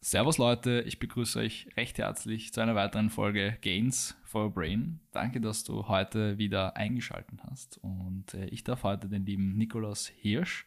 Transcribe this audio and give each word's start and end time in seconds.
Servus 0.00 0.38
Leute, 0.38 0.82
ich 0.86 1.00
begrüße 1.00 1.40
euch 1.40 1.68
recht 1.76 1.98
herzlich 1.98 2.52
zu 2.52 2.60
einer 2.60 2.76
weiteren 2.76 3.10
Folge 3.10 3.58
Gains 3.60 4.16
for 4.22 4.54
Brain. 4.54 5.00
Danke, 5.10 5.40
dass 5.40 5.64
du 5.64 5.88
heute 5.88 6.38
wieder 6.38 6.76
eingeschaltet 6.76 7.40
hast 7.50 7.78
und 7.78 8.34
äh, 8.34 8.46
ich 8.46 8.62
darf 8.62 8.84
heute 8.84 9.08
den 9.08 9.26
lieben 9.26 9.58
Nikolaus 9.58 10.06
Hirsch 10.06 10.64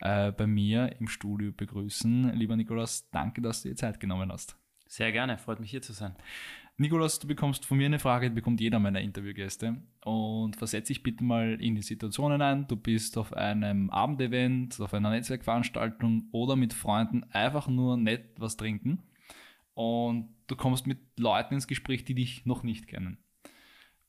äh, 0.00 0.30
bei 0.30 0.46
mir 0.46 0.94
im 1.00 1.08
Studio 1.08 1.50
begrüßen. 1.50 2.32
Lieber 2.34 2.56
Nikolaus, 2.56 3.10
danke, 3.10 3.42
dass 3.42 3.62
du 3.62 3.70
dir 3.70 3.74
Zeit 3.74 3.98
genommen 3.98 4.30
hast. 4.30 4.56
Sehr 4.86 5.10
gerne, 5.10 5.36
freut 5.36 5.58
mich 5.58 5.70
hier 5.70 5.82
zu 5.82 5.92
sein. 5.92 6.14
Nikolaus, 6.80 7.18
du 7.18 7.26
bekommst 7.26 7.66
von 7.66 7.76
mir 7.76 7.86
eine 7.86 7.98
Frage, 7.98 8.28
die 8.28 8.36
bekommt 8.36 8.60
jeder 8.60 8.78
meiner 8.78 9.00
Interviewgäste. 9.00 9.82
Und 10.04 10.54
versetze 10.54 10.92
dich 10.92 11.02
bitte 11.02 11.24
mal 11.24 11.60
in 11.60 11.74
die 11.74 11.82
Situation 11.82 12.30
hinein. 12.30 12.68
Du 12.68 12.76
bist 12.76 13.18
auf 13.18 13.32
einem 13.32 13.90
Abendevent, 13.90 14.80
auf 14.80 14.94
einer 14.94 15.10
Netzwerkveranstaltung 15.10 16.28
oder 16.30 16.54
mit 16.54 16.72
Freunden 16.72 17.24
einfach 17.32 17.66
nur 17.66 17.96
nett 17.96 18.30
was 18.38 18.56
trinken. 18.56 19.02
Und 19.74 20.28
du 20.46 20.54
kommst 20.54 20.86
mit 20.86 20.98
Leuten 21.18 21.54
ins 21.54 21.66
Gespräch, 21.66 22.04
die 22.04 22.14
dich 22.14 22.46
noch 22.46 22.62
nicht 22.62 22.86
kennen. 22.86 23.18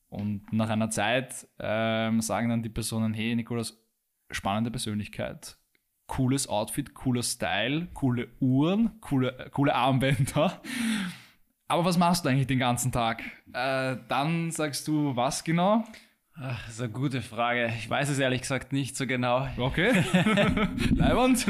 Und 0.08 0.54
nach 0.54 0.70
einer 0.70 0.92
Zeit 0.92 1.48
ähm, 1.58 2.22
sagen 2.22 2.50
dann 2.50 2.62
die 2.62 2.70
Personen, 2.70 3.16
hey 3.16 3.36
Nikolaus, 3.36 3.84
spannende 4.30 4.70
Persönlichkeit, 4.70 5.58
cooles 6.06 6.48
Outfit, 6.48 6.94
cooler 6.94 7.24
Style, 7.24 7.88
coole 7.96 8.28
Uhren, 8.40 9.02
coole, 9.02 9.50
coole 9.52 9.74
Armbänder. 9.74 10.62
Aber 11.70 11.86
was 11.86 12.00
machst 12.00 12.26
du 12.26 12.30
eigentlich 12.30 12.48
den 12.48 12.58
ganzen 12.58 12.92
Tag? 12.92 13.22
Äh, 13.54 13.98
dann 14.08 14.50
sagst 14.50 14.88
du 14.88 15.16
was 15.16 15.44
genau? 15.44 15.84
Ach, 16.34 16.60
das 16.66 16.76
ist 16.76 16.82
eine 16.82 16.92
gute 16.92 17.22
Frage. 17.22 17.72
Ich 17.78 17.88
weiß 17.88 18.10
es 18.10 18.18
ehrlich 18.18 18.42
gesagt 18.42 18.74
nicht 18.74 18.98
so 18.98 19.06
genau. 19.06 19.48
Okay. 19.56 19.92
Leiband. 20.96 21.46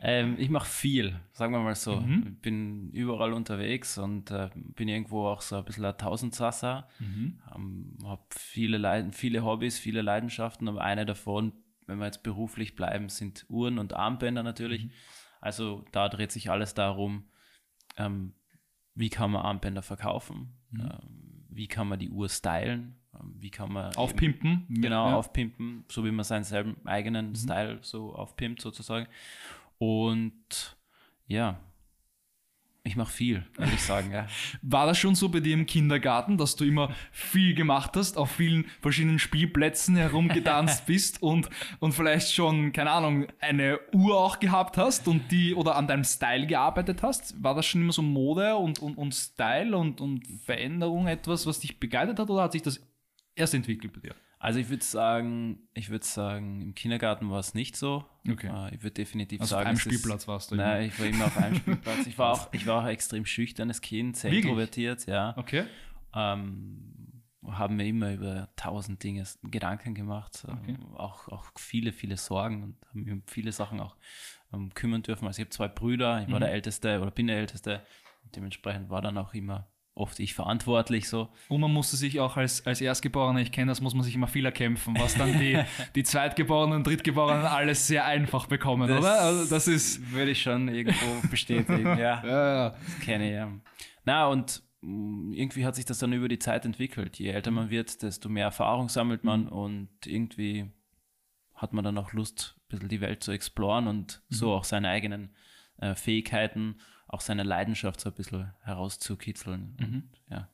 Ähm, 0.00 0.36
ich 0.38 0.50
mache 0.50 0.68
viel, 0.68 1.16
sagen 1.32 1.52
wir 1.52 1.58
mal 1.58 1.74
so. 1.74 1.96
Mhm. 1.96 2.22
Ich 2.28 2.42
bin 2.42 2.90
überall 2.92 3.32
unterwegs 3.32 3.98
und 3.98 4.30
äh, 4.30 4.50
bin 4.54 4.86
irgendwo 4.86 5.26
auch 5.26 5.40
so 5.40 5.56
ein 5.56 5.64
bisschen 5.64 5.84
ein 5.84 5.98
Tausendsasser. 5.98 6.86
Mhm. 7.00 7.40
Ähm, 7.56 7.98
habe 8.04 8.22
viele, 8.30 9.10
viele 9.10 9.42
Hobbys, 9.42 9.80
viele 9.80 10.02
Leidenschaften, 10.02 10.68
aber 10.68 10.82
eine 10.82 11.06
davon, 11.06 11.54
wenn 11.86 11.98
wir 11.98 12.06
jetzt 12.06 12.22
beruflich 12.22 12.76
bleiben, 12.76 13.08
sind 13.08 13.46
Uhren 13.48 13.80
und 13.80 13.94
Armbänder 13.94 14.44
natürlich. 14.44 14.84
Mhm. 14.84 14.90
Also 15.40 15.84
da 15.90 16.08
dreht 16.08 16.30
sich 16.30 16.50
alles 16.50 16.74
darum, 16.74 17.24
ähm, 17.96 18.34
wie 18.94 19.10
kann 19.10 19.30
man 19.30 19.42
Armbänder 19.42 19.82
verkaufen, 19.82 20.54
mhm. 20.70 20.80
ähm, 20.80 21.46
wie 21.50 21.68
kann 21.68 21.88
man 21.88 21.98
die 21.98 22.10
Uhr 22.10 22.28
stylen, 22.28 22.96
ähm, 23.14 23.34
wie 23.38 23.50
kann 23.50 23.72
man 23.72 23.94
aufpimpen, 23.96 24.66
eben, 24.68 24.82
genau 24.82 25.08
ja. 25.08 25.16
aufpimpen, 25.16 25.84
so 25.90 26.04
wie 26.04 26.10
man 26.10 26.24
seinen 26.24 26.44
selben 26.44 26.76
eigenen 26.86 27.30
mhm. 27.30 27.34
Style 27.36 27.78
so 27.82 28.14
aufpimpt 28.14 28.60
sozusagen. 28.60 29.06
Und 29.78 30.76
ja, 31.26 31.60
ich 32.86 32.96
mache 32.96 33.10
viel, 33.10 33.44
würde 33.56 33.72
ich 33.74 33.80
sagen, 33.80 34.12
ja. 34.12 34.26
War 34.62 34.86
das 34.86 34.98
schon 34.98 35.14
so 35.14 35.30
bei 35.30 35.40
dir 35.40 35.54
im 35.54 35.64
Kindergarten, 35.64 36.36
dass 36.36 36.54
du 36.54 36.64
immer 36.64 36.90
viel 37.12 37.54
gemacht 37.54 37.92
hast, 37.96 38.18
auf 38.18 38.30
vielen 38.30 38.66
verschiedenen 38.82 39.18
Spielplätzen 39.18 39.96
herumgetanzt 39.96 40.84
bist 40.86 41.22
und, 41.22 41.48
und 41.80 41.92
vielleicht 41.92 42.34
schon, 42.34 42.72
keine 42.74 42.90
Ahnung, 42.90 43.26
eine 43.40 43.80
Uhr 43.92 44.18
auch 44.18 44.38
gehabt 44.38 44.76
hast 44.76 45.08
und 45.08 45.32
die 45.32 45.54
oder 45.54 45.76
an 45.76 45.88
deinem 45.88 46.04
Style 46.04 46.46
gearbeitet 46.46 47.02
hast? 47.02 47.42
War 47.42 47.54
das 47.54 47.64
schon 47.64 47.80
immer 47.80 47.92
so 47.92 48.02
Mode 48.02 48.56
und, 48.56 48.78
und, 48.78 48.98
und 48.98 49.14
Style 49.14 49.74
und, 49.76 50.02
und 50.02 50.26
Veränderung 50.44 51.06
etwas, 51.06 51.46
was 51.46 51.60
dich 51.60 51.80
begleitet 51.80 52.18
hat 52.18 52.28
oder 52.28 52.42
hat 52.42 52.52
sich 52.52 52.62
das 52.62 52.80
erst 53.34 53.54
entwickelt 53.54 53.92
bei 53.92 54.00
dir? 54.00 54.14
Also 54.38 54.58
ich 54.58 54.68
würde 54.68 54.84
sagen, 54.84 55.60
ich 55.72 55.88
würde 55.88 56.04
sagen, 56.04 56.60
im 56.60 56.74
Kindergarten 56.74 57.30
war 57.30 57.40
es 57.40 57.54
nicht 57.54 57.76
so. 57.76 58.04
Okay. 58.30 58.48
Äh, 58.48 58.74
ich 58.74 58.82
würde 58.82 58.94
definitiv 58.94 59.40
also 59.40 59.52
sagen. 59.52 59.62
Auf 59.62 59.68
einem 59.68 59.78
Spielplatz 59.78 60.28
warst 60.28 60.50
du. 60.50 60.56
Nein, 60.56 60.88
ich 60.88 60.98
war 60.98 61.06
immer 61.06 61.24
auf 61.24 61.36
einem 61.38 61.54
Spielplatz. 61.60 62.06
Ich 62.06 62.18
war 62.18 62.32
auch, 62.32 62.52
ich 62.52 62.66
war 62.66 62.80
auch 62.80 62.84
ein 62.84 62.92
extrem 62.92 63.24
schüchternes 63.24 63.80
Kind, 63.80 64.16
sehr 64.18 64.30
Wirklich? 64.30 64.44
introvertiert, 64.44 65.06
ja. 65.06 65.32
Okay. 65.38 65.64
Ähm, 66.14 67.22
haben 67.46 67.76
mir 67.76 67.86
immer 67.86 68.12
über 68.12 68.48
tausend 68.56 69.02
Dinge 69.02 69.24
Gedanken 69.44 69.94
gemacht, 69.94 70.44
ähm, 70.46 70.58
okay. 70.62 70.76
auch, 70.94 71.28
auch 71.28 71.46
viele, 71.56 71.92
viele 71.92 72.16
Sorgen 72.16 72.62
und 72.62 72.76
haben 72.88 73.02
mir 73.02 73.22
viele 73.26 73.52
Sachen 73.52 73.80
auch 73.80 73.96
ähm, 74.52 74.72
kümmern 74.74 75.02
dürfen. 75.02 75.26
Also 75.26 75.40
ich 75.40 75.46
habe 75.46 75.50
zwei 75.50 75.68
Brüder, 75.68 76.22
ich 76.22 76.28
war 76.28 76.36
mhm. 76.36 76.44
der 76.44 76.52
Älteste 76.52 77.00
oder 77.00 77.10
bin 77.10 77.28
der 77.28 77.38
Älteste. 77.38 77.82
Dementsprechend 78.36 78.90
war 78.90 79.02
dann 79.02 79.18
auch 79.18 79.32
immer 79.34 79.68
oft 79.94 80.18
ich 80.18 80.34
verantwortlich 80.34 81.08
so. 81.08 81.28
Und 81.48 81.60
man 81.60 81.72
musste 81.72 81.96
sich 81.96 82.20
auch 82.20 82.36
als, 82.36 82.66
als 82.66 82.80
Erstgeborener, 82.80 83.40
ich 83.40 83.52
kenne 83.52 83.70
das, 83.70 83.80
muss 83.80 83.94
man 83.94 84.02
sich 84.02 84.14
immer 84.14 84.26
viel 84.26 84.44
erkämpfen, 84.44 84.96
was 84.98 85.16
dann 85.16 85.38
die, 85.38 85.58
die 85.94 86.02
Zweitgeborenen 86.02 86.78
und 86.78 86.86
Drittgeborenen 86.86 87.46
alles 87.46 87.86
sehr 87.86 88.04
einfach 88.04 88.46
bekommen, 88.46 88.88
das 88.88 88.98
oder? 88.98 89.20
Also 89.20 89.50
das 89.50 89.68
ist. 89.68 90.12
Würde 90.12 90.32
ich 90.32 90.42
schon 90.42 90.68
irgendwo 90.68 91.28
bestätigen, 91.28 91.86
ja. 91.86 91.96
ja, 92.24 92.54
ja. 92.54 92.70
Das 92.70 93.00
kenne 93.00 93.28
ich, 93.28 93.34
ja. 93.34 93.52
Na, 94.04 94.26
und 94.26 94.62
mm, 94.80 95.32
irgendwie 95.32 95.64
hat 95.64 95.76
sich 95.76 95.84
das 95.84 95.98
dann 95.98 96.12
über 96.12 96.28
die 96.28 96.40
Zeit 96.40 96.64
entwickelt. 96.64 97.18
Je 97.18 97.28
älter 97.28 97.52
man 97.52 97.70
wird, 97.70 98.02
desto 98.02 98.28
mehr 98.28 98.46
Erfahrung 98.46 98.88
sammelt 98.88 99.22
man 99.22 99.48
und 99.48 99.90
irgendwie 100.06 100.70
hat 101.54 101.72
man 101.72 101.84
dann 101.84 101.98
auch 101.98 102.12
Lust, 102.12 102.56
ein 102.56 102.68
bisschen 102.68 102.88
die 102.88 103.00
Welt 103.00 103.22
zu 103.22 103.30
exploren 103.30 103.86
und 103.86 104.22
mhm. 104.28 104.34
so 104.34 104.52
auch 104.52 104.64
seine 104.64 104.88
eigenen 104.88 105.30
äh, 105.78 105.94
Fähigkeiten 105.94 106.76
auch 107.08 107.20
seine 107.20 107.42
Leidenschaft 107.42 108.00
so 108.00 108.10
ein 108.10 108.14
bisschen 108.14 108.52
herauszukitzeln. 108.62 109.76
Mhm. 109.78 110.02
Ja. 110.30 110.48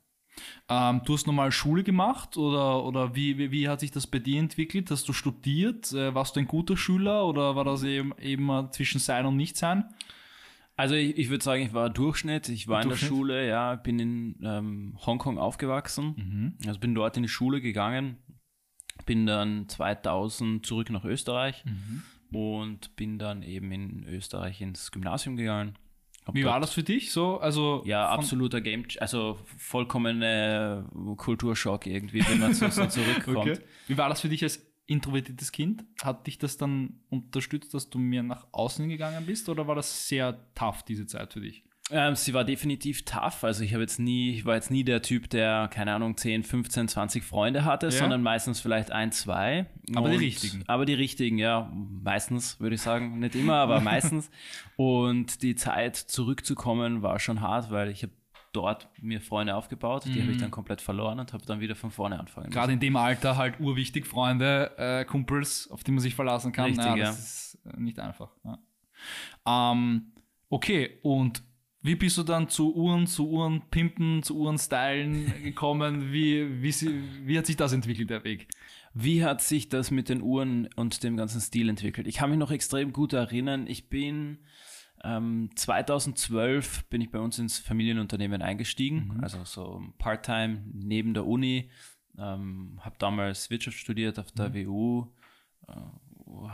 Ähm, 0.69 1.03
du 1.05 1.15
hast 1.15 1.27
nochmal 1.27 1.53
Schule 1.53 1.83
gemacht 1.83 2.37
oder, 2.37 2.85
oder 2.85 3.15
wie, 3.15 3.39
wie, 3.39 3.51
wie, 3.51 3.69
hat 3.69 3.81
sich 3.81 3.91
das 3.91 4.07
bei 4.07 4.19
dir 4.19 4.39
entwickelt? 4.39 4.91
Hast 4.91 5.09
du 5.09 5.13
studiert? 5.13 5.93
Äh, 5.93 6.15
warst 6.15 6.37
du 6.37 6.41
ein 6.41 6.47
guter 6.47 6.77
Schüler 6.77 7.27
oder 7.27 7.57
war 7.57 7.65
das 7.65 7.83
eben, 7.83 8.13
eben 8.19 8.69
zwischen 8.73 9.01
Sein 9.01 9.27
und 9.27 9.37
Nichtsein? 9.37 9.85
Also 10.77 10.95
ich, 10.95 11.19
ich 11.19 11.29
würde 11.29 11.45
sagen, 11.45 11.63
ich 11.63 11.75
war 11.75 11.91
Durchschnitt. 11.91 12.49
Ich 12.49 12.69
war 12.69 12.83
Durchschnitt? 12.83 13.03
in 13.03 13.09
der 13.09 13.17
Schule, 13.17 13.49
ja, 13.49 13.75
bin 13.75 13.99
in 13.99 14.37
ähm, 14.43 14.99
Hongkong 15.05 15.39
aufgewachsen. 15.39 16.15
Mhm. 16.17 16.69
Also 16.69 16.81
bin 16.81 16.95
dort 16.95 17.17
in 17.17 17.23
die 17.23 17.29
Schule 17.29 17.61
gegangen, 17.61 18.17
bin 19.05 19.27
dann 19.27 19.69
2000 19.69 20.65
zurück 20.65 20.91
nach 20.91 21.05
Österreich 21.05 21.65
mhm. 21.65 22.03
Und 22.33 22.97
bin 22.97 23.19
dann 23.19 23.43
eben 23.43 23.71
in 23.73 24.05
Österreich 24.07 24.61
ins 24.61 24.91
Gymnasium 24.91 25.37
gegangen. 25.37 25.75
Wie 26.33 26.45
war 26.45 26.61
das 26.61 26.73
für 26.73 26.83
dich 26.83 27.13
so? 27.13 27.39
Also 27.39 27.83
ja, 27.85 28.09
absoluter 28.09 28.61
Game, 28.61 28.85
also 28.99 29.39
vollkommener 29.57 30.89
Kulturschock 31.17 31.87
irgendwie, 31.87 32.25
wenn 32.29 32.39
man 32.39 32.55
so, 32.55 32.69
so 32.69 32.87
zurückkommt. 32.89 33.39
Okay. 33.39 33.59
Wie 33.89 33.99
war 33.99 34.09
das 34.09 34.21
für 34.21 34.29
dich 34.29 34.43
als 34.43 34.65
introvertiertes 34.87 35.51
Kind? 35.53 35.85
Hat 36.03 36.27
dich 36.27 36.39
das 36.39 36.57
dann 36.57 37.01
unterstützt, 37.09 37.75
dass 37.75 37.91
du 37.91 37.99
mehr 37.99 38.23
nach 38.23 38.47
außen 38.53 38.89
gegangen 38.89 39.25
bist 39.27 39.49
oder 39.49 39.67
war 39.67 39.75
das 39.75 40.09
sehr 40.09 40.39
tough, 40.55 40.83
diese 40.83 41.07
Zeit 41.07 41.33
für 41.33 41.41
dich? 41.41 41.65
Ähm, 41.91 42.15
sie 42.15 42.35
war 42.35 42.45
definitiv 42.45 43.05
tough. 43.05 43.43
Also 43.45 43.65
ich 43.65 43.73
habe 43.73 43.83
jetzt 43.83 43.99
nie, 43.99 44.31
ich 44.31 44.45
war 44.45 44.55
jetzt 44.55 44.71
nie 44.71 44.85
der 44.85 45.03
Typ, 45.03 45.29
der, 45.31 45.69
keine 45.73 45.95
Ahnung, 45.95 46.17
10, 46.17 46.45
15, 46.45 46.89
20 46.89 47.25
Freunde 47.25 47.65
hatte, 47.65 47.87
ja. 47.87 47.93
sondern 47.93 48.23
meistens 48.23 48.61
vielleicht 48.61 48.93
ein, 48.93 49.13
zwei. 49.13 49.67
Aber 49.95 50.07
und, 50.07 50.13
die 50.13 50.19
richtigen. 50.19 50.65
Aber 50.67 50.87
die 50.87 50.95
richtigen, 50.95 51.39
ja. 51.39 51.71
Meistens, 51.73 52.61
würde 52.61 52.77
ich 52.77 52.83
sagen. 52.83 53.19
Nicht 53.19 53.35
immer, 53.35 53.57
aber 53.57 53.81
meistens. 53.81 54.31
Und 54.77 55.43
die 55.43 55.57
Zeit 55.57 55.97
zurückzukommen 55.97 57.03
war 57.03 57.19
schon 57.19 57.41
hart, 57.41 57.71
weil 57.71 57.91
ich 57.91 58.03
habe 58.03 58.13
dort 58.53 58.89
mir 59.01 59.21
Freunde 59.21 59.55
aufgebaut, 59.55 60.05
die 60.07 60.11
mhm. 60.11 60.23
habe 60.23 60.33
ich 60.33 60.39
dann 60.39 60.51
komplett 60.51 60.81
verloren 60.81 61.21
und 61.21 61.33
habe 61.33 61.45
dann 61.47 61.61
wieder 61.61 61.77
von 61.77 61.91
vorne 61.91 62.19
anfangen 62.19 62.51
Gerade 62.51 62.73
in 62.73 62.81
dem 62.81 62.97
Alter 62.97 63.37
halt 63.37 63.61
urwichtig, 63.61 64.07
Freunde, 64.07 64.73
äh, 64.77 65.05
Kumpels, 65.05 65.71
auf 65.71 65.85
die 65.85 65.93
man 65.93 66.01
sich 66.01 66.15
verlassen 66.15 66.51
kann. 66.51 66.67
Richtig, 66.67 66.85
naja, 66.85 67.07
das 67.07 67.59
ja. 67.65 67.71
ist 67.71 67.79
nicht 67.79 67.99
einfach. 68.01 68.31
Ja. 68.45 68.59
Ähm, 69.73 70.13
okay, 70.49 70.99
und 71.03 71.43
wie 71.83 71.95
bist 71.95 72.19
du 72.19 72.23
dann 72.23 72.49
zu 72.49 72.75
Uhren, 72.75 73.07
zu 73.07 73.29
Uhren 73.29 73.63
pimpen, 73.71 74.23
zu 74.23 74.37
Uhren 74.37 74.59
stylen 74.59 75.33
gekommen? 75.43 76.13
Wie, 76.13 76.63
wie, 76.63 76.75
wie 77.25 77.39
hat 77.39 77.47
sich 77.47 77.57
das 77.57 77.73
entwickelt, 77.73 78.11
der 78.11 78.25
Weg? 78.25 78.49
Wie 78.93 79.25
hat 79.25 79.41
sich 79.41 79.69
das 79.69 79.91
mit 79.91 80.09
den 80.09 80.21
Uhren 80.21 80.69
und 80.77 81.03
dem 81.03 81.17
ganzen 81.17 81.41
Stil 81.41 81.69
entwickelt? 81.69 82.07
Ich 82.07 82.17
kann 82.17 82.31
mich 82.31 82.39
noch 82.39 82.51
extrem 82.51 82.93
gut 82.93 83.13
erinnern. 83.13 83.67
Ich 83.67 83.89
bin 83.89 84.39
ähm, 85.03 85.51
2012 85.55 86.85
bin 86.87 87.01
ich 87.01 87.11
bei 87.11 87.19
uns 87.19 87.39
ins 87.39 87.59
Familienunternehmen 87.59 88.43
eingestiegen, 88.43 89.13
mhm. 89.15 89.25
also 89.25 89.45
so 89.45 89.83
Part-Time 89.99 90.63
neben 90.73 91.15
der 91.15 91.27
Uni. 91.27 91.71
Ähm, 92.19 92.79
habe 92.81 92.97
damals 92.99 93.49
Wirtschaft 93.49 93.79
studiert 93.79 94.19
auf 94.19 94.33
der 94.33 94.51
mhm. 94.51 94.67
WU 94.67 95.07
äh, 95.69 95.73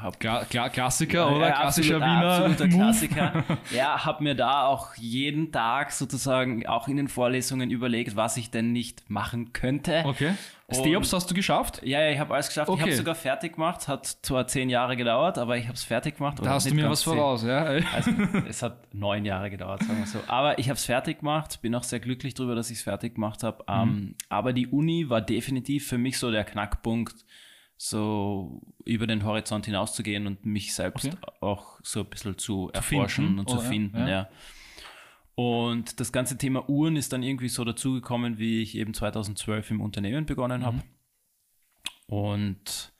hab, 0.00 0.20
Kla 0.20 0.44
Kla 0.44 0.68
Klassiker 0.68 1.34
oder 1.34 1.48
ja, 1.48 1.60
klassischer 1.60 1.96
absolut, 1.96 2.18
Wiener 2.18 2.32
absoluter 2.32 2.66
Move. 2.66 2.76
Klassiker. 2.76 3.44
ja, 3.74 4.04
habe 4.04 4.24
mir 4.24 4.34
da 4.34 4.66
auch 4.66 4.94
jeden 4.96 5.52
Tag 5.52 5.92
sozusagen 5.92 6.66
auch 6.66 6.88
in 6.88 6.96
den 6.96 7.08
Vorlesungen 7.08 7.70
überlegt, 7.70 8.16
was 8.16 8.36
ich 8.36 8.50
denn 8.50 8.72
nicht 8.72 9.08
machen 9.08 9.52
könnte. 9.52 10.02
Okay. 10.06 10.34
Steops 10.72 11.12
hast 11.12 11.30
du 11.30 11.34
geschafft? 11.34 11.80
Ja, 11.84 12.00
ja, 12.00 12.10
ich 12.10 12.18
habe 12.18 12.34
alles 12.34 12.48
geschafft. 12.48 12.68
Ich 12.68 12.72
Okay. 12.74 12.82
habe 12.82 12.92
sogar 12.96 13.14
fertig 13.14 13.54
gemacht. 13.54 13.86
Hat 13.86 14.04
zwar 14.04 14.48
zehn 14.48 14.68
Jahre 14.68 14.96
gedauert, 14.96 15.38
aber 15.38 15.56
ich 15.56 15.64
habe 15.66 15.74
es 15.74 15.84
fertig 15.84 16.16
gemacht. 16.16 16.38
Da 16.42 16.50
hast 16.50 16.68
du 16.68 16.74
mir 16.74 16.90
was 16.90 17.02
zehn. 17.02 17.14
voraus, 17.14 17.44
ja. 17.44 17.62
Also, 17.94 18.10
es 18.48 18.62
hat 18.62 18.92
neun 18.92 19.24
Jahre 19.24 19.48
gedauert, 19.48 19.84
sagen 19.84 20.00
wir 20.00 20.06
so. 20.06 20.18
Aber 20.26 20.58
ich 20.58 20.68
habe 20.68 20.76
es 20.76 20.84
fertig 20.84 21.20
gemacht, 21.20 21.62
bin 21.62 21.72
auch 21.76 21.84
sehr 21.84 22.00
glücklich 22.00 22.34
darüber, 22.34 22.56
dass 22.56 22.70
ich 22.70 22.78
es 22.78 22.82
fertig 22.82 23.14
gemacht 23.14 23.44
habe. 23.44 23.62
Mhm. 23.68 23.80
Ähm, 23.90 24.14
aber 24.28 24.52
die 24.52 24.66
Uni 24.66 25.08
war 25.08 25.20
definitiv 25.20 25.86
für 25.86 25.98
mich 25.98 26.18
so 26.18 26.32
der 26.32 26.42
Knackpunkt, 26.42 27.14
so 27.76 28.62
über 28.84 29.06
den 29.06 29.24
Horizont 29.24 29.66
hinauszugehen 29.66 30.26
und 30.26 30.46
mich 30.46 30.74
selbst 30.74 31.06
Okay. 31.06 31.16
auch 31.40 31.78
so 31.82 32.00
ein 32.00 32.06
bisschen 32.06 32.38
zu, 32.38 32.70
erforschen 32.72 33.26
finden, 33.26 33.38
und 33.40 33.50
zu 33.50 33.56
oder? 33.56 33.64
finden. 33.66 33.98
Ja. 33.98 34.08
Ja. 34.08 34.28
Und 35.34 36.00
das 36.00 36.12
ganze 36.12 36.38
Thema 36.38 36.68
Uhren 36.68 36.96
ist 36.96 37.12
dann 37.12 37.22
irgendwie 37.22 37.50
so 37.50 37.62
dazugekommen, 37.64 38.38
wie 38.38 38.62
ich 38.62 38.74
eben 38.76 38.94
2012 38.94 39.72
im 39.72 39.80
Unternehmen 39.82 40.24
begonnen 40.24 40.64
habe. 40.64 40.82
Und 42.06 42.92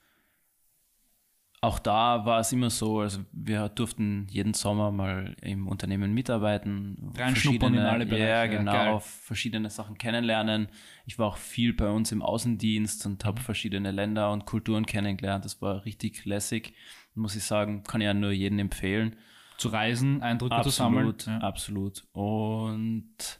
auch 1.67 1.79
da 1.79 2.25
war 2.25 2.39
es 2.39 2.51
immer 2.51 2.69
so, 2.69 2.99
also 3.01 3.19
wir 3.31 3.69
durften 3.69 4.27
jeden 4.29 4.53
Sommer 4.53 4.91
mal 4.91 5.35
im 5.41 5.67
Unternehmen 5.67 6.13
mitarbeiten. 6.13 7.11
Reinschnuppern 7.17 7.73
in 7.73 7.79
verschiedene- 7.79 7.89
alle 7.89 8.05
Bereiche, 8.05 8.27
Ja, 8.27 8.45
genau, 8.47 8.71
geil. 8.71 8.99
verschiedene 9.01 9.69
Sachen 9.69 9.97
kennenlernen. 9.97 10.67
Ich 11.05 11.19
war 11.19 11.27
auch 11.27 11.37
viel 11.37 11.73
bei 11.73 11.89
uns 11.89 12.11
im 12.11 12.21
Außendienst 12.21 13.05
und 13.05 13.23
Mhm. 13.23 13.27
habe 13.27 13.41
verschiedene 13.41 13.91
Länder 13.91 14.31
und 14.31 14.45
Kulturen 14.45 14.85
kennengelernt. 14.85 15.45
Das 15.45 15.61
war 15.61 15.85
richtig 15.85 16.25
lässig, 16.25 16.73
muss 17.15 17.35
ich 17.35 17.43
sagen. 17.43 17.83
Kann 17.83 18.01
ja 18.01 18.13
nur 18.13 18.31
jedem 18.31 18.59
empfehlen. 18.59 19.15
Zu 19.57 19.69
reisen, 19.69 20.21
Eindrücke 20.21 20.61
zu 20.61 20.69
sammeln. 20.69 21.07
Absolut, 21.09 21.41
Ja. 21.41 21.47
absolut. 21.47 22.03
Und 22.13 23.39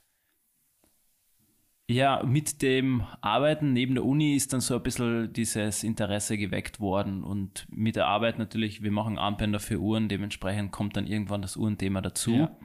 ja, 1.89 2.21
mit 2.23 2.61
dem 2.61 3.03
Arbeiten 3.21 3.71
neben 3.71 3.95
der 3.95 4.03
Uni 4.03 4.35
ist 4.35 4.51
dann 4.51 4.59
so 4.59 4.75
ein 4.75 4.83
bisschen 4.83 5.31
dieses 5.31 5.83
Interesse 5.83 6.37
geweckt 6.37 6.79
worden. 6.81 7.23
Und 7.23 7.65
mit 7.71 7.95
der 7.95 8.07
Arbeit 8.07 8.37
natürlich, 8.39 8.83
wir 8.83 8.91
machen 8.91 9.17
Armbänder 9.17 9.59
für 9.59 9.79
Uhren, 9.79 10.09
dementsprechend 10.09 10.71
kommt 10.71 10.97
dann 10.97 11.07
irgendwann 11.07 11.41
das 11.41 11.55
Uhrenthema 11.55 12.01
dazu. 12.01 12.33
Ja. 12.33 12.57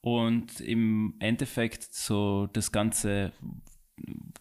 Und 0.00 0.60
im 0.60 1.14
Endeffekt 1.18 1.82
so 1.82 2.46
das 2.52 2.70
ganze 2.70 3.32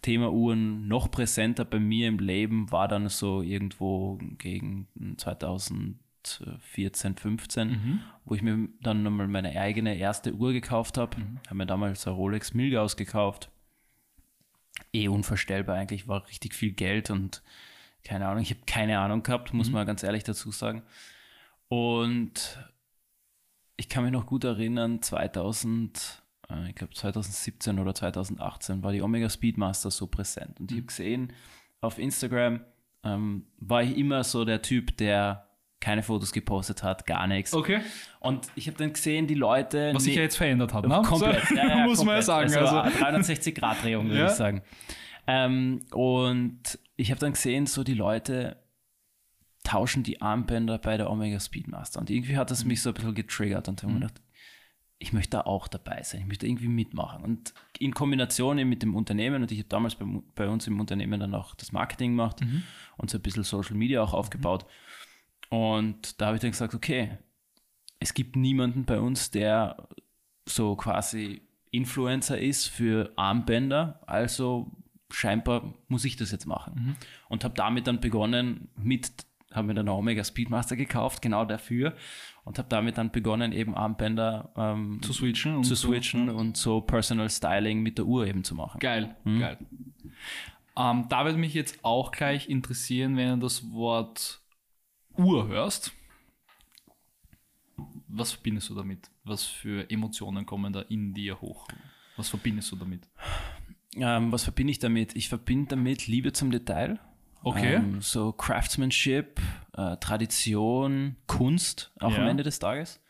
Thema 0.01 0.31
Uhren 0.31 0.87
noch 0.87 1.09
präsenter 1.09 1.63
bei 1.65 1.79
mir 1.79 2.07
im 2.07 2.19
Leben 2.19 2.71
war 2.71 2.87
dann 2.87 3.07
so 3.07 3.41
irgendwo 3.41 4.19
gegen 4.37 4.87
2014, 5.17 7.15
15, 7.15 7.67
Mhm. 7.69 7.99
wo 8.25 8.35
ich 8.35 8.41
mir 8.41 8.67
dann 8.81 9.03
nochmal 9.03 9.27
meine 9.27 9.57
eigene 9.59 9.95
erste 9.95 10.33
Uhr 10.33 10.53
gekauft 10.53 10.97
habe. 10.97 11.17
Mhm. 11.17 11.39
Habe 11.47 11.55
mir 11.55 11.65
damals 11.65 12.05
eine 12.05 12.15
Rolex 12.15 12.53
Milgauss 12.53 12.97
gekauft. 12.97 13.49
Eh 14.93 15.07
unvorstellbar 15.07 15.75
eigentlich, 15.75 16.07
war 16.07 16.27
richtig 16.27 16.53
viel 16.53 16.71
Geld 16.71 17.09
und 17.09 17.41
keine 18.03 18.27
Ahnung, 18.27 18.43
ich 18.43 18.51
habe 18.51 18.61
keine 18.65 18.99
Ahnung 18.99 19.23
gehabt, 19.23 19.53
muss 19.53 19.71
man 19.71 19.87
ganz 19.87 20.03
ehrlich 20.03 20.23
dazu 20.23 20.51
sagen. 20.51 20.83
Und 21.69 22.59
ich 23.77 23.89
kann 23.89 24.03
mich 24.03 24.11
noch 24.11 24.25
gut 24.25 24.43
erinnern, 24.43 25.01
2000, 25.01 26.21
äh, 26.49 26.69
ich 26.69 26.75
glaube 26.75 26.93
2017 26.93 27.79
oder 27.79 27.95
2018 27.95 28.83
war 28.83 28.91
die 28.91 29.01
Omega 29.01 29.29
Speedmaster 29.29 29.89
so 29.89 30.07
präsent. 30.07 30.59
Und 30.59 30.71
ich 30.71 30.77
habe 30.77 30.87
gesehen, 30.87 31.33
auf 31.81 31.97
Instagram 31.97 32.61
ähm, 33.03 33.47
war 33.57 33.83
ich 33.83 33.97
immer 33.97 34.23
so 34.23 34.45
der 34.45 34.61
Typ, 34.61 34.97
der 34.97 35.47
keine 35.83 36.01
Fotos 36.01 36.31
gepostet 36.31 36.81
hat, 36.81 37.05
gar 37.05 37.27
nichts. 37.27 37.53
Okay. 37.53 37.81
Und 38.19 38.47
ich 38.55 38.67
habe 38.67 38.77
dann 38.77 38.93
gesehen, 38.93 39.27
die 39.27 39.35
Leute. 39.35 39.91
Was 39.93 40.05
sich 40.05 40.15
ja 40.15 40.21
jetzt 40.21 40.37
verändert 40.37 40.73
hat, 40.73 40.87
ne? 40.87 41.01
Komplett. 41.05 41.45
So, 41.47 41.55
Ja, 41.55 41.67
ja, 41.67 41.85
muss 41.85 42.03
man 42.03 42.15
ja 42.19 42.23
komplett. 42.23 42.23
sagen. 42.23 42.53
Also, 42.55 42.77
Also, 42.77 42.99
360-Grad-Drehung, 43.05 44.07
würde 44.07 44.19
Ja. 44.19 44.25
ich 44.27 44.31
sagen. 44.31 44.61
Ähm, 45.27 45.81
und 45.91 46.79
ich 46.95 47.11
habe 47.11 47.19
dann 47.19 47.33
gesehen, 47.33 47.65
so 47.65 47.83
die 47.83 47.93
Leute 47.93 48.57
tauschen 49.63 50.03
die 50.03 50.21
Armbänder 50.21 50.77
bei 50.77 50.97
der 50.97 51.09
Omega 51.09 51.39
Speedmaster. 51.39 51.99
Und 51.99 52.09
irgendwie 52.09 52.37
hat 52.37 52.51
das 52.51 52.65
mich 52.65 52.81
so 52.81 52.89
ein 52.89 52.93
bisschen 52.95 53.15
getriggert 53.15 53.67
und 53.69 53.81
habe 53.83 53.93
mir 53.93 53.99
gedacht, 53.99 54.21
ich 54.99 55.11
möchte 55.11 55.31
da 55.31 55.41
auch 55.41 55.67
dabei 55.67 56.01
sein, 56.03 56.21
ich 56.21 56.27
möchte 56.27 56.47
irgendwie 56.47 56.67
mitmachen. 56.69 57.23
Und 57.23 57.53
in 57.77 57.93
Kombination 57.93 58.57
eben 58.57 58.69
mit 58.69 58.83
dem 58.83 58.95
Unternehmen, 58.95 59.41
und 59.41 59.51
ich 59.51 59.59
habe 59.59 59.67
damals 59.69 59.95
bei, 59.95 60.05
bei 60.35 60.47
uns 60.47 60.65
im 60.67 60.79
Unternehmen 60.79 61.19
dann 61.19 61.35
auch 61.35 61.55
das 61.55 61.71
Marketing 61.73 62.11
gemacht 62.11 62.39
und 62.97 63.09
so 63.09 63.17
ein 63.17 63.21
bisschen 63.21 63.43
Social 63.43 63.75
Media 63.75 64.01
auch 64.01 64.13
aufgebaut. 64.13 64.65
Und 65.49 66.19
da 66.21 66.27
habe 66.27 66.37
ich 66.37 66.41
dann 66.41 66.51
gesagt, 66.51 66.73
okay, 66.73 67.17
es 67.99 68.13
gibt 68.13 68.35
niemanden 68.35 68.85
bei 68.85 68.99
uns, 68.99 69.31
der 69.31 69.87
so 70.45 70.75
quasi 70.75 71.41
Influencer 71.71 72.37
ist 72.39 72.67
für 72.67 73.11
Armbänder, 73.15 74.01
also 74.05 74.71
scheinbar 75.11 75.73
muss 75.87 76.05
ich 76.05 76.15
das 76.17 76.31
jetzt 76.31 76.45
machen. 76.45 76.97
Und 77.29 77.43
habe 77.43 77.53
damit 77.55 77.87
dann 77.87 77.99
begonnen 77.99 78.69
mit, 78.75 79.11
habe 79.51 79.67
mir 79.67 79.73
dann 79.73 79.87
eine 79.87 79.95
Omega 79.97 80.23
Speedmaster 80.23 80.75
gekauft, 80.75 81.21
genau 81.21 81.45
dafür, 81.45 81.95
und 82.43 82.57
habe 82.59 82.67
damit 82.67 82.97
dann 82.97 83.11
begonnen, 83.11 83.53
eben 83.53 83.73
Armbänder 83.75 84.51
ähm, 84.57 84.99
zu 85.01 85.13
switchen. 85.13 85.55
und 85.55 85.63
zu 85.63 85.75
so. 85.75 85.87
switchen 85.89 86.29
und 86.29 86.57
so 86.57 86.81
Personal 86.81 87.29
Styling 87.29 87.81
mit 87.81 87.97
der 87.97 88.05
Uhr 88.05 88.27
eben 88.27 88.43
zu 88.43 88.53
machen. 88.55 88.79
Geil, 88.79 89.15
Mhm. 89.23 89.39
geil. 89.39 89.57
Ähm, 90.75 91.05
da 91.09 91.23
würde 91.25 91.37
mich 91.37 91.53
jetzt 91.53 91.83
auch 91.85 92.11
gleich 92.11 92.49
interessieren, 92.49 93.15
wenn 93.15 93.39
du 93.39 93.45
das 93.45 93.71
Wort 93.71 94.41
Uhr 95.17 95.47
hörst. 95.47 95.91
Was 98.07 98.31
verbindest 98.31 98.69
du 98.69 98.75
damit? 98.75 99.09
Was 99.23 99.43
für 99.43 99.89
Emotionen 99.89 100.45
kommen 100.45 100.71
da 100.73 100.81
in 100.81 101.13
dir 101.13 101.41
hoch? 101.41 101.67
Was 102.15 102.29
verbindest 102.29 102.71
du 102.71 102.75
damit? 102.75 103.07
Ähm, 103.95 104.31
was 104.31 104.43
verbinde 104.43 104.71
ich 104.71 104.79
damit? 104.79 105.15
Ich 105.15 105.29
verbinde 105.29 105.69
damit 105.69 106.07
Liebe 106.07 106.31
zum 106.33 106.51
Detail. 106.51 106.99
Okay. 107.43 107.75
Ähm, 107.75 108.01
so 108.01 108.31
Craftsmanship, 108.31 109.41
äh, 109.73 109.97
Tradition, 109.97 111.15
Kunst, 111.27 111.91
auch 111.99 112.11
Ja. 112.11 112.19
am 112.21 112.27
Ende 112.27 112.43
des 112.43 112.59
Tages. 112.59 113.01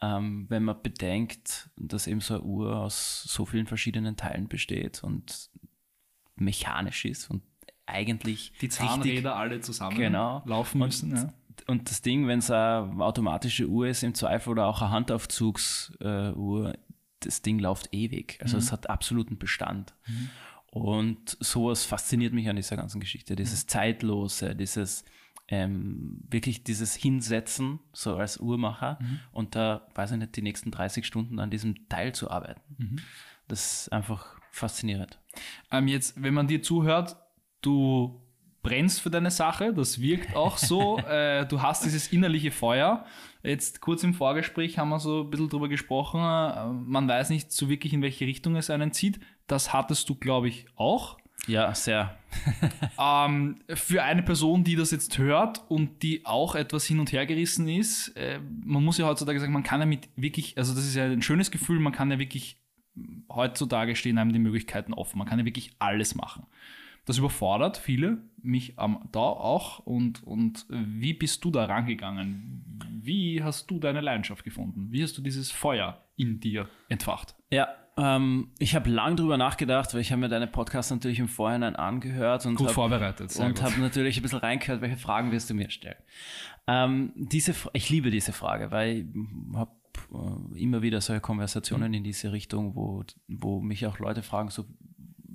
Ähm, 0.00 0.46
wenn 0.48 0.64
man 0.64 0.82
bedenkt, 0.82 1.70
dass 1.76 2.06
eben 2.06 2.20
so 2.20 2.34
eine 2.34 2.42
Uhr 2.42 2.76
aus 2.80 3.22
so 3.22 3.46
vielen 3.46 3.66
verschiedenen 3.66 4.16
Teilen 4.16 4.48
besteht 4.48 5.04
und 5.04 5.50
mechanisch 6.34 7.04
ist 7.04 7.30
und 7.30 7.42
eigentlich 7.86 8.52
Die 8.60 8.66
richtig- 8.66 8.70
Zahnräder 8.86 9.36
alle 9.36 9.60
zusammen 9.60 9.96
Genau. 9.98 10.42
laufen 10.46 10.78
müssen. 10.78 11.14
Ja. 11.16 11.32
und 11.68 11.88
das 11.90 12.02
Ding, 12.02 12.26
wenn 12.26 12.38
es 12.40 12.50
eine 12.50 13.04
automatische 13.04 13.68
Uhr 13.68 13.86
ist, 13.88 14.02
im 14.02 14.14
Zweifel 14.14 14.50
oder 14.50 14.66
auch 14.66 14.80
eine 14.82 14.90
Handaufzugsuhr, 14.90 16.74
das 17.20 17.42
Ding 17.42 17.58
läuft 17.58 17.88
ewig. 17.92 18.38
Also 18.42 18.56
es 18.56 18.72
hat 18.72 18.90
absoluten 18.90 19.38
Bestand. 19.38 19.94
Und 20.70 21.36
sowas 21.40 21.84
fasziniert 21.84 22.32
mich 22.32 22.48
an 22.48 22.56
dieser 22.56 22.76
ganzen 22.76 23.00
Geschichte. 23.00 23.36
Dieses 23.36 23.66
Zeitlose, 23.66 24.54
dieses 24.56 25.04
ähm, 25.48 26.22
wirklich 26.30 26.64
dieses 26.64 26.94
Hinsetzen, 26.94 27.78
so 27.92 28.16
als 28.16 28.40
Uhrmacher 28.40 28.98
und 29.32 29.54
da, 29.54 29.86
weiß 29.94 30.12
ich 30.12 30.16
nicht, 30.18 30.34
die 30.36 30.42
nächsten 30.42 30.70
30 30.70 31.04
Stunden 31.04 31.38
an 31.40 31.50
diesem 31.50 31.88
Teil 31.88 32.14
zu 32.14 32.30
arbeiten. 32.30 33.02
Das 33.48 33.82
ist 33.82 33.92
einfach 33.92 34.40
faszinierend. 34.50 35.18
Ähm, 35.70 35.88
jetzt, 35.88 36.20
wenn 36.22 36.32
man 36.32 36.46
dir 36.46 36.62
zuhört, 36.62 37.16
du 37.62 38.20
brennst 38.62 39.00
für 39.00 39.10
deine 39.10 39.30
Sache, 39.30 39.72
das 39.74 40.00
wirkt 40.00 40.36
auch 40.36 40.56
so. 40.56 40.98
äh, 41.08 41.46
du 41.46 41.62
hast 41.62 41.84
dieses 41.84 42.12
innerliche 42.12 42.50
Feuer. 42.50 43.04
Jetzt 43.42 43.80
kurz 43.80 44.04
im 44.04 44.14
Vorgespräch 44.14 44.78
haben 44.78 44.90
wir 44.90 45.00
so 45.00 45.22
ein 45.22 45.30
bisschen 45.30 45.48
drüber 45.48 45.68
gesprochen. 45.68 46.20
Äh, 46.20 46.72
man 46.72 47.08
weiß 47.08 47.30
nicht 47.30 47.52
so 47.52 47.68
wirklich, 47.68 47.92
in 47.92 48.02
welche 48.02 48.26
Richtung 48.26 48.56
es 48.56 48.70
einen 48.70 48.92
zieht. 48.92 49.20
Das 49.46 49.72
hattest 49.72 50.08
du, 50.08 50.14
glaube 50.14 50.48
ich, 50.48 50.66
auch. 50.76 51.18
Ja, 51.46 51.74
sehr. 51.74 52.16
Ähm, 52.98 53.58
für 53.68 54.04
eine 54.04 54.22
Person, 54.22 54.62
die 54.62 54.76
das 54.76 54.92
jetzt 54.92 55.18
hört 55.18 55.64
und 55.68 56.02
die 56.02 56.24
auch 56.24 56.54
etwas 56.54 56.84
hin 56.84 57.00
und 57.00 57.10
her 57.10 57.26
gerissen 57.26 57.68
ist, 57.68 58.08
äh, 58.16 58.38
man 58.64 58.84
muss 58.84 58.98
ja 58.98 59.06
heutzutage 59.06 59.40
sagen, 59.40 59.52
man 59.52 59.64
kann 59.64 59.80
ja 59.80 59.86
mit 59.86 60.08
wirklich, 60.14 60.56
also 60.56 60.74
das 60.74 60.84
ist 60.84 60.94
ja 60.94 61.04
ein 61.04 61.22
schönes 61.22 61.50
Gefühl, 61.50 61.80
man 61.80 61.92
kann 61.92 62.10
ja 62.10 62.18
wirklich, 62.18 62.60
heutzutage 63.28 63.96
stehen 63.96 64.18
einem 64.18 64.32
die 64.32 64.38
Möglichkeiten 64.38 64.92
offen, 64.92 65.18
man 65.18 65.26
kann 65.26 65.38
ja 65.38 65.44
wirklich 65.44 65.72
alles 65.80 66.14
machen. 66.14 66.46
Das 67.04 67.18
überfordert 67.18 67.76
viele, 67.76 68.18
mich 68.40 68.78
am 68.78 69.08
da 69.10 69.20
auch. 69.20 69.80
Und, 69.80 70.22
und 70.22 70.66
wie 70.68 71.14
bist 71.14 71.44
du 71.44 71.50
da 71.50 71.64
rangegangen? 71.64 72.64
Wie 73.02 73.42
hast 73.42 73.70
du 73.70 73.80
deine 73.80 74.00
Leidenschaft 74.00 74.44
gefunden? 74.44 74.88
Wie 74.90 75.02
hast 75.02 75.18
du 75.18 75.22
dieses 75.22 75.50
Feuer 75.50 76.04
in 76.16 76.38
dir 76.38 76.68
entfacht? 76.88 77.34
Ja, 77.50 77.68
ähm, 77.96 78.52
ich 78.58 78.74
habe 78.74 78.88
lang 78.88 79.16
drüber 79.16 79.36
nachgedacht, 79.36 79.92
weil 79.92 80.00
ich 80.00 80.12
habe 80.12 80.20
mir 80.20 80.28
deine 80.28 80.46
Podcasts 80.46 80.90
natürlich 80.90 81.18
im 81.18 81.28
Vorhinein 81.28 81.76
angehört 81.76 82.46
und 82.46 82.54
Gut 82.54 82.68
hab, 82.68 82.74
vorbereitet. 82.74 83.32
Sehr 83.32 83.46
und 83.46 83.60
habe 83.62 83.80
natürlich 83.80 84.16
ein 84.16 84.22
bisschen 84.22 84.38
reingehört, 84.38 84.80
welche 84.80 84.96
Fragen 84.96 85.32
wirst 85.32 85.50
du 85.50 85.54
mir 85.54 85.70
stellen. 85.70 85.98
Ähm, 86.66 87.12
diese, 87.16 87.54
ich 87.72 87.90
liebe 87.90 88.10
diese 88.10 88.32
Frage, 88.32 88.70
weil 88.70 89.08
ich 89.08 89.56
habe 89.56 89.72
äh, 90.14 90.60
immer 90.62 90.80
wieder 90.80 91.00
solche 91.00 91.20
Konversationen 91.20 91.92
in 91.92 92.04
diese 92.04 92.32
Richtung, 92.32 92.74
wo, 92.76 93.04
wo 93.28 93.60
mich 93.60 93.86
auch 93.86 93.98
Leute 93.98 94.22
fragen, 94.22 94.48
so, 94.48 94.64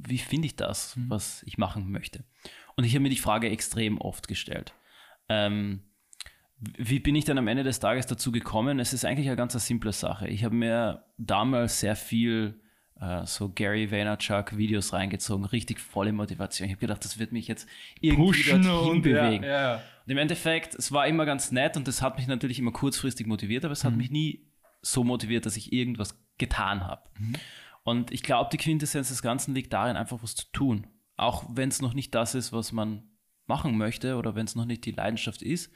wie 0.10 0.18
finde 0.18 0.48
ich 0.48 0.56
das, 0.56 0.98
was 1.08 1.44
ich 1.44 1.58
machen 1.58 1.92
möchte? 1.92 2.24
Und 2.76 2.84
ich 2.84 2.94
habe 2.94 3.02
mir 3.02 3.10
die 3.10 3.18
Frage 3.18 3.50
extrem 3.50 4.00
oft 4.00 4.28
gestellt. 4.28 4.74
Ähm, 5.30 5.82
wie 6.60 7.00
bin 7.00 7.16
ich 7.16 7.26
dann 7.26 7.38
am 7.38 7.48
Ende 7.48 7.64
des 7.64 7.80
Tages 7.80 8.08
dazu 8.08 8.32
gekommen? 8.32 8.80
Es 8.80 8.94
ist 8.94 9.06
eigentlich 9.06 9.28
eine 9.28 9.36
ganz 9.36 9.54
eine 9.54 9.62
simple 9.62 9.94
Sache. 9.94 10.28
Ich 10.28 10.44
habe 10.44 10.56
mir 10.56 11.04
damals 11.18 11.80
sehr 11.80 11.96
viel 11.96 12.60
äh, 13.00 13.26
so 13.26 13.50
Gary 13.50 13.92
Vaynerchuk 13.92 14.58
Videos 14.58 14.94
reingezogen, 14.94 15.46
richtig 15.46 15.80
volle 15.80 16.12
Motivation. 16.12 16.68
Ich 16.68 16.74
habe 16.74 16.82
gedacht, 16.82 17.04
das 17.06 17.20
wird 17.20 17.32
mich 17.32 17.48
jetzt 17.48 17.68
irgendwie 18.02 18.26
Pushen 18.26 18.64
dorthin 18.64 19.02
bewegen. 19.02 19.44
Ja, 19.44 19.62
ja. 19.62 19.76
Und 19.76 20.12
im 20.12 20.18
Endeffekt, 20.18 20.74
es 20.74 20.92
war 20.92 21.08
immer 21.08 21.26
ganz 21.26 21.52
nett 21.52 21.78
und 21.78 21.88
das 21.88 22.02
hat 22.02 22.18
mich 22.18 22.28
natürlich 22.28 22.60
immer 22.60 22.72
kurzfristig 22.72 23.28
motiviert, 23.28 23.66
aber 23.66 23.74
es 23.74 23.84
hat 23.84 23.96
mich 23.96 24.10
nie 24.10 24.48
so 24.82 25.04
motiviert, 25.04 25.46
dass 25.46 25.58
ich 25.58 25.74
irgendwas 25.74 26.20
getan 26.38 26.86
habe. 26.86 27.04
Und 27.88 28.12
ich 28.12 28.22
glaube, 28.22 28.50
die 28.52 28.58
Quintessenz 28.58 29.08
des 29.08 29.22
Ganzen 29.22 29.56
liegt 29.56 29.72
darin, 29.72 29.96
einfach 29.96 30.22
was 30.22 30.36
zu 30.36 30.46
tun. 30.52 30.88
Auch 31.16 31.46
wenn 31.48 31.70
es 31.70 31.82
noch 31.82 31.94
nicht 31.94 32.14
das 32.14 32.36
ist, 32.36 32.52
was 32.52 32.74
man 32.74 33.04
machen 33.46 33.78
möchte 33.78 34.18
oder 34.18 34.36
wenn 34.36 34.46
es 34.46 34.56
noch 34.56 34.66
nicht 34.66 34.84
die 34.84 34.92
Leidenschaft 34.92 35.42
ist. 35.42 35.72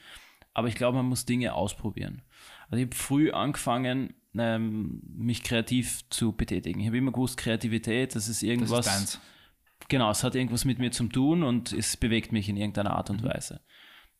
Aber 0.53 0.67
ich 0.67 0.75
glaube, 0.75 0.97
man 0.97 1.05
muss 1.05 1.23
Dinge 1.25 1.53
ausprobieren. 1.53 2.21
Also 2.69 2.81
ich 2.81 2.87
habe 2.87 2.95
früh 2.97 3.31
angefangen, 3.31 4.13
ähm, 4.37 5.01
mich 5.07 5.41
kreativ 5.41 6.01
zu 6.09 6.33
betätigen. 6.33 6.81
Ich 6.81 6.87
habe 6.87 6.97
immer 6.97 7.13
gewusst, 7.13 7.37
Kreativität, 7.37 8.13
das 8.13 8.27
ist 8.27 8.41
Das 8.41 8.49
irgendwas. 8.49 8.85
ist 8.87 8.93
deins. 8.93 9.19
Genau, 9.87 10.11
es 10.11 10.25
hat 10.25 10.35
irgendwas 10.35 10.65
mit 10.65 10.79
mir 10.79 10.91
zu 10.91 11.07
tun 11.07 11.43
und 11.43 11.71
es 11.71 11.95
bewegt 11.95 12.33
mich 12.33 12.49
in 12.49 12.57
irgendeiner 12.57 12.91
Art 12.93 13.09
Mhm. 13.09 13.15
und 13.19 13.23
Weise. 13.23 13.61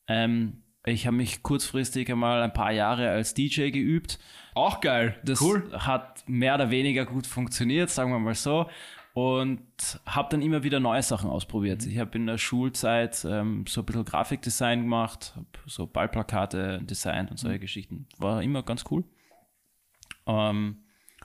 Ähm, 0.08 0.64
ich 0.86 1.06
habe 1.06 1.18
mich 1.18 1.44
kurzfristig 1.44 2.10
einmal 2.12 2.42
ein 2.42 2.54
paar 2.54 2.72
Jahre 2.72 3.10
als 3.10 3.34
DJ 3.34 3.70
geübt. 3.70 4.20
Auch 4.56 4.82
geil. 4.82 5.20
Das 5.24 5.42
cool. 5.42 5.72
hat 5.74 6.24
mehr 6.28 6.56
oder 6.56 6.72
weniger 6.72 7.06
gut 7.06 7.28
funktioniert, 7.28 7.90
sagen 7.90 8.12
wir 8.12 8.20
mal 8.20 8.36
so. 8.36 8.68
Und 9.14 9.62
habe 10.06 10.30
dann 10.32 10.42
immer 10.42 10.64
wieder 10.64 10.80
neue 10.80 11.04
Sachen 11.04 11.30
ausprobiert. 11.30 11.86
Ich 11.86 12.00
habe 12.00 12.18
in 12.18 12.26
der 12.28 12.38
Schulzeit 12.38 13.26
ähm, 13.30 13.66
so 13.68 13.82
ein 13.82 13.86
bisschen 13.86 14.06
Grafikdesign 14.06 14.84
gemacht, 14.84 15.34
hab 15.36 15.46
so 15.66 15.86
Ballplakate 15.86 16.80
designt 16.84 17.30
und 17.30 17.38
solche 17.38 17.60
Geschichten. 17.60 18.08
War 18.18 18.42
immer 18.42 18.64
ganz 18.64 18.86
cool. 18.90 19.04
Ähm, 20.26 20.78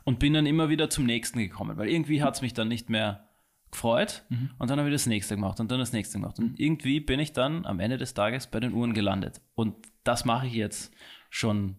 und 0.04 0.18
bin 0.18 0.34
dann 0.34 0.46
immer 0.46 0.68
wieder 0.68 0.90
zum 0.90 1.06
nächsten 1.06 1.38
gekommen, 1.38 1.76
weil 1.78 1.88
irgendwie 1.88 2.22
hat 2.22 2.34
es 2.34 2.42
mich 2.42 2.54
dann 2.54 2.68
nicht 2.68 2.90
mehr 2.90 3.25
gefreut. 3.70 4.24
Und 4.58 4.70
dann 4.70 4.78
habe 4.78 4.88
ich 4.88 4.94
das 4.94 5.06
nächste 5.06 5.34
gemacht 5.34 5.60
und 5.60 5.70
dann 5.70 5.78
das 5.78 5.92
nächste 5.92 6.18
gemacht. 6.18 6.38
Und 6.38 6.58
irgendwie 6.58 7.00
bin 7.00 7.20
ich 7.20 7.32
dann 7.32 7.66
am 7.66 7.80
Ende 7.80 7.98
des 7.98 8.14
Tages 8.14 8.46
bei 8.46 8.60
den 8.60 8.72
Uhren 8.72 8.94
gelandet. 8.94 9.40
Und 9.54 9.74
das 10.04 10.24
mache 10.24 10.46
ich 10.46 10.54
jetzt 10.54 10.94
schon, 11.30 11.76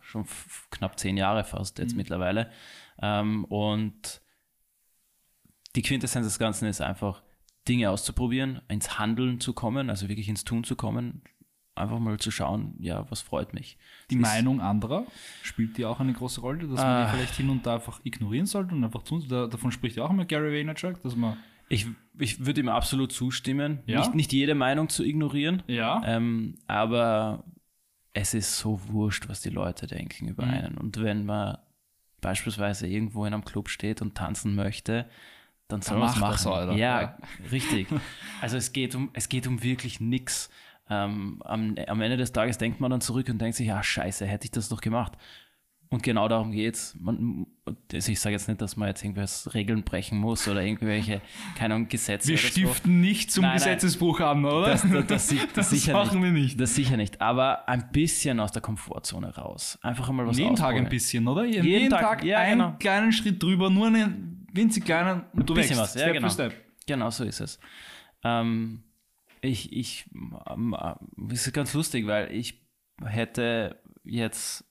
schon 0.00 0.26
knapp 0.70 0.98
zehn 0.98 1.16
Jahre 1.16 1.44
fast 1.44 1.78
jetzt 1.78 1.96
mittlerweile. 1.96 2.50
Ähm, 3.00 3.44
und 3.44 4.20
die 5.76 5.82
Quintessenz 5.82 6.26
des 6.26 6.38
Ganzen 6.38 6.66
ist 6.66 6.80
einfach, 6.80 7.22
Dinge 7.68 7.90
auszuprobieren, 7.90 8.62
ins 8.68 8.98
Handeln 8.98 9.38
zu 9.38 9.52
kommen, 9.52 9.90
also 9.90 10.08
wirklich 10.08 10.28
ins 10.28 10.44
Tun 10.44 10.64
zu 10.64 10.76
kommen, 10.76 11.22
einfach 11.80 11.98
mal 11.98 12.18
zu 12.18 12.30
schauen, 12.30 12.74
ja, 12.78 13.04
was 13.10 13.20
freut 13.20 13.54
mich. 13.54 13.76
Die 14.10 14.14
ist- 14.16 14.20
Meinung 14.22 14.60
anderer 14.60 15.04
spielt 15.42 15.76
die 15.78 15.84
auch 15.84 15.98
eine 16.00 16.12
große 16.12 16.40
Rolle, 16.40 16.60
dass 16.68 16.76
man 16.78 16.86
Ah. 16.86 17.04
die 17.10 17.16
vielleicht 17.16 17.34
hin 17.36 17.50
und 17.50 17.66
da 17.66 17.74
einfach 17.74 18.00
ignorieren 18.04 18.46
sollte 18.46 18.74
und 18.74 18.84
einfach 18.84 19.02
tun. 19.02 19.24
Da, 19.28 19.46
davon 19.46 19.72
spricht 19.72 19.96
ja 19.96 20.04
auch 20.04 20.10
immer 20.10 20.24
Gary 20.24 20.52
Vaynerchuk, 20.52 21.02
dass 21.02 21.16
man 21.16 21.36
Ich, 21.72 21.86
ich 22.18 22.44
würde 22.44 22.60
ihm 22.60 22.68
absolut 22.68 23.12
zustimmen, 23.12 23.78
Ja? 23.86 24.00
nicht, 24.00 24.14
nicht 24.14 24.32
jede 24.32 24.54
Meinung 24.56 24.88
zu 24.88 25.04
ignorieren, 25.04 25.62
ja 25.68 26.02
ähm, 26.04 26.56
aber 26.66 27.44
es 28.12 28.34
ist 28.34 28.58
so 28.58 28.80
wurscht, 28.88 29.28
was 29.28 29.40
die 29.40 29.50
Leute 29.50 29.86
denken 29.86 30.26
über 30.26 30.44
Mhm. 30.44 30.50
einen. 30.50 30.78
Und 30.78 31.00
wenn 31.00 31.24
man 31.24 31.58
beispielsweise 32.20 32.86
irgendwo 32.88 33.24
in 33.24 33.32
einem 33.34 33.44
Club 33.44 33.68
steht 33.68 34.02
und 34.02 34.14
tanzen 34.16 34.54
möchte, 34.54 35.08
dann 35.68 35.80
soll 35.82 35.98
man 35.98 36.08
es 36.08 36.16
machen. 36.16 36.32
das, 36.32 36.76
ja, 36.76 37.00
Ja. 37.02 37.18
richtig. 37.52 37.86
Also 38.42 38.56
es 38.56 38.72
geht 38.72 38.94
um, 38.96 39.10
es 39.12 39.28
geht 39.28 39.46
um 39.46 39.62
wirklich 39.62 40.00
nichts. 40.00 40.50
Ähm, 40.90 41.40
am, 41.44 41.76
am 41.86 42.00
Ende 42.00 42.16
des 42.16 42.32
Tages 42.32 42.58
denkt 42.58 42.80
man 42.80 42.90
dann 42.90 43.00
zurück 43.00 43.28
und 43.28 43.38
denkt 43.40 43.56
sich, 43.56 43.68
ja, 43.68 43.82
scheiße, 43.82 44.26
hätte 44.26 44.46
ich 44.46 44.50
das 44.50 44.68
doch 44.68 44.80
gemacht. 44.80 45.12
Und 45.92 46.04
genau 46.04 46.28
darum 46.28 46.52
geht's. 46.52 46.96
Man, 47.00 47.46
ich 47.92 48.20
sage 48.20 48.34
jetzt 48.34 48.46
nicht, 48.46 48.60
dass 48.62 48.76
man 48.76 48.86
jetzt 48.86 49.02
irgendwelche 49.02 49.52
Regeln 49.54 49.82
brechen 49.82 50.18
muss 50.18 50.46
oder 50.46 50.62
irgendwelche, 50.62 51.20
keine 51.56 51.74
Ahnung, 51.74 51.88
Gesetze 51.88 52.28
wir 52.28 52.34
oder 52.34 52.42
so. 52.42 52.48
stiften 52.48 53.00
nicht 53.00 53.32
zum 53.32 53.42
Nein, 53.42 53.50
nein. 53.50 53.58
Gesetzesbruch 53.58 54.20
an, 54.20 54.44
oder? 54.44 54.66
Das, 54.68 54.82
das, 54.82 55.06
das, 55.06 55.26
das, 55.28 55.46
Das 55.54 55.70
sicher 55.70 55.92
machen 55.92 56.20
nicht. 56.20 56.32
wir 56.32 56.42
nicht. 56.42 56.60
Das 56.60 56.76
sicher 56.76 56.96
nicht. 56.96 57.20
Aber 57.20 57.68
ein 57.68 57.90
bisschen 57.90 58.38
aus 58.38 58.52
der 58.52 58.62
Komfortzone 58.62 59.34
raus. 59.34 59.80
Einfach 59.82 60.08
einmal 60.08 60.28
was 60.28 60.38
jeden 60.38 60.54
Tag 60.54 60.76
ein 60.76 60.88
bisschen, 60.88 61.26
oder? 61.26 61.44
Jeden, 61.44 61.90
Tag, 61.90 62.00
Tag, 62.00 62.24
ja, 62.24 62.38
einen 62.38 62.60
genau. 62.60 62.76
kleinen 62.78 63.10
Schritt 63.10 63.42
drüber, 63.42 63.68
nur 63.68 63.88
einen 63.88 64.46
winzig 64.52 64.84
kleinen 64.84 65.24
und 65.32 65.50
du 65.50 65.54
bisschen 65.54 65.70
wächst. 65.76 65.80
was, 65.80 65.94
ja, 65.94 66.02
Step 66.02 66.14
genau. 66.14 66.28
Step. 66.28 66.54
Genau 66.86 67.10
so 67.10 67.24
ist 67.24 67.40
es. 67.40 67.58
Ähm, 68.22 68.84
ich, 69.42 69.72
ich, 69.72 70.06
ähm, 70.48 70.74
äh, 70.78 70.94
es 71.32 71.46
ist 71.46 71.52
ganz 71.52 71.72
lustig, 71.74 72.06
weil 72.06 72.32
ich 72.32 72.60
hätte 73.04 73.80
jetzt, 74.04 74.64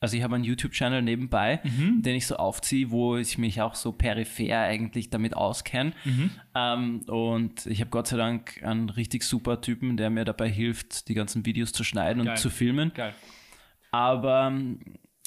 also 0.00 0.16
ich 0.16 0.22
habe 0.22 0.34
einen 0.34 0.44
YouTube-Channel 0.44 1.02
nebenbei, 1.02 1.60
Mhm. 1.64 2.02
den 2.02 2.16
ich 2.16 2.26
so 2.26 2.36
aufziehe, 2.36 2.90
wo 2.90 3.16
ich 3.16 3.38
mich 3.38 3.60
auch 3.62 3.74
so 3.74 3.92
peripher 3.92 4.60
eigentlich 4.60 5.10
damit 5.10 5.34
auskenne. 5.36 5.92
Mhm. 6.04 6.30
Ähm, 6.54 7.00
und 7.08 7.66
ich 7.66 7.80
habe 7.80 7.90
Gott 7.90 8.06
sei 8.08 8.16
Dank 8.16 8.62
einen 8.62 8.88
richtig 8.90 9.22
super 9.24 9.60
Typen, 9.60 9.96
der 9.96 10.10
mir 10.10 10.24
dabei 10.24 10.48
hilft, 10.50 11.08
die 11.08 11.14
ganzen 11.14 11.44
Videos 11.46 11.72
zu 11.72 11.84
schneiden 11.84 12.24
Geil. 12.24 12.32
und 12.32 12.38
zu 12.38 12.50
filmen. 12.50 12.92
Geil. 12.94 13.14
Aber 13.90 14.52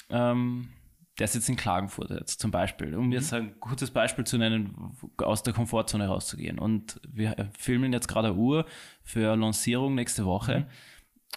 ähm, 0.09 0.69
der 1.19 1.27
sitzt 1.27 1.49
in 1.49 1.57
Klagenfurt 1.57 2.09
jetzt 2.11 2.39
zum 2.39 2.49
Beispiel, 2.49 2.95
um 2.95 3.11
jetzt 3.11 3.33
ein 3.33 3.59
gutes 3.59 3.91
Beispiel 3.91 4.23
zu 4.23 4.37
nennen, 4.37 4.95
aus 5.17 5.43
der 5.43 5.53
Komfortzone 5.53 6.07
rauszugehen. 6.07 6.57
Und 6.57 6.99
wir 7.07 7.37
äh, 7.37 7.45
filmen 7.57 7.91
jetzt 7.91 8.07
gerade 8.07 8.29
eine 8.29 8.37
Uhr 8.37 8.65
für 9.03 9.35
Lancierung 9.35 9.95
nächste 9.95 10.25
Woche. 10.25 10.67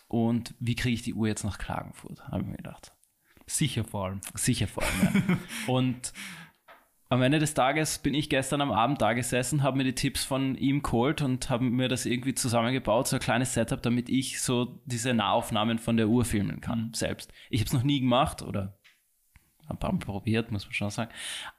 Und 0.06 0.54
wie 0.60 0.76
kriege 0.76 0.94
ich 0.94 1.02
die 1.02 1.14
Uhr 1.14 1.26
jetzt 1.26 1.44
nach 1.44 1.58
Klagenfurt, 1.58 2.26
habe 2.28 2.42
ich 2.42 2.48
mir 2.48 2.56
gedacht. 2.56 2.92
Sicher 3.46 3.84
vor 3.84 4.06
allem. 4.06 4.20
Sicher 4.34 4.68
vor 4.68 4.84
allem. 4.84 5.22
Ja. 5.28 5.38
und 5.72 6.12
am 7.08 7.20
Ende 7.20 7.40
des 7.40 7.52
Tages 7.52 7.98
bin 7.98 8.14
ich 8.14 8.30
gestern 8.30 8.62
am 8.62 8.72
Abend 8.72 9.02
da 9.02 9.12
gesessen, 9.12 9.62
habe 9.62 9.76
mir 9.76 9.84
die 9.84 9.94
Tipps 9.94 10.24
von 10.24 10.54
ihm 10.54 10.82
geholt 10.82 11.20
und 11.20 11.50
habe 11.50 11.64
mir 11.64 11.88
das 11.88 12.06
irgendwie 12.06 12.34
zusammengebaut, 12.34 13.08
so 13.08 13.16
ein 13.16 13.20
kleines 13.20 13.52
Setup, 13.52 13.82
damit 13.82 14.08
ich 14.08 14.40
so 14.40 14.80
diese 14.86 15.12
Nahaufnahmen 15.12 15.78
von 15.78 15.98
der 15.98 16.08
Uhr 16.08 16.24
filmen 16.24 16.62
kann, 16.62 16.92
selbst. 16.94 17.30
Ich 17.50 17.60
habe 17.60 17.66
es 17.66 17.74
noch 17.74 17.82
nie 17.82 18.00
gemacht 18.00 18.40
oder 18.40 18.78
ein 19.68 19.76
paar 19.78 19.92
Mal 19.92 19.98
probiert, 19.98 20.50
muss 20.50 20.64
man 20.64 20.72
schon 20.72 20.90
sagen. 20.90 21.10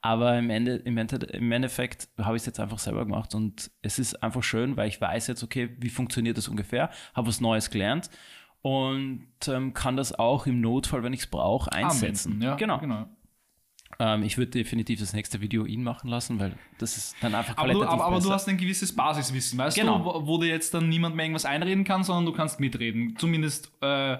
Aber 0.01 0.37
im, 0.37 0.49
Ende, 0.49 0.75
im, 0.75 0.97
Ende, 0.97 1.17
im 1.17 1.51
Endeffekt 1.51 2.09
habe 2.19 2.35
ich 2.35 2.41
es 2.41 2.45
jetzt 2.45 2.59
einfach 2.59 2.79
selber 2.79 3.05
gemacht 3.05 3.33
und 3.35 3.71
es 3.81 3.99
ist 3.99 4.21
einfach 4.21 4.43
schön, 4.43 4.77
weil 4.77 4.87
ich 4.87 4.99
weiß 4.99 5.27
jetzt, 5.27 5.43
okay, 5.43 5.75
wie 5.79 5.89
funktioniert 5.89 6.37
das 6.37 6.47
ungefähr, 6.47 6.89
habe 7.13 7.27
was 7.27 7.41
Neues 7.41 7.69
gelernt 7.69 8.09
und 8.61 9.27
ähm, 9.47 9.73
kann 9.73 9.97
das 9.97 10.17
auch 10.17 10.45
im 10.47 10.61
Notfall, 10.61 11.03
wenn 11.03 11.13
ich 11.13 11.21
es 11.21 11.27
brauche, 11.27 11.71
einsetzen. 11.71 12.33
Anwenden, 12.33 12.45
Ja, 12.45 12.55
genau. 12.55 12.79
genau. 12.79 13.07
Ähm, 13.99 14.23
ich 14.23 14.37
würde 14.37 14.51
definitiv 14.51 14.99
das 14.99 15.13
nächste 15.13 15.41
Video 15.41 15.65
ihn 15.65 15.83
machen 15.83 16.09
lassen, 16.09 16.39
weil 16.39 16.53
das 16.77 16.97
ist 16.97 17.15
dann 17.21 17.35
einfach 17.35 17.57
Aber, 17.57 17.71
du, 17.73 17.83
aber, 17.83 18.03
aber 18.05 18.19
du 18.19 18.31
hast 18.31 18.47
ein 18.49 18.57
gewisses 18.57 18.95
Basiswissen, 18.95 19.57
weißt 19.59 19.77
Genau. 19.77 19.99
du, 19.99 20.05
wo, 20.05 20.27
wo 20.27 20.37
dir 20.39 20.47
jetzt 20.47 20.73
dann 20.73 20.89
niemand 20.89 21.15
mehr 21.15 21.25
irgendwas 21.25 21.45
einreden 21.45 21.83
kann, 21.83 22.03
sondern 22.03 22.25
du 22.25 22.31
kannst 22.33 22.59
mitreden. 22.59 23.15
Zumindest 23.17 23.71
äh, 23.81 24.17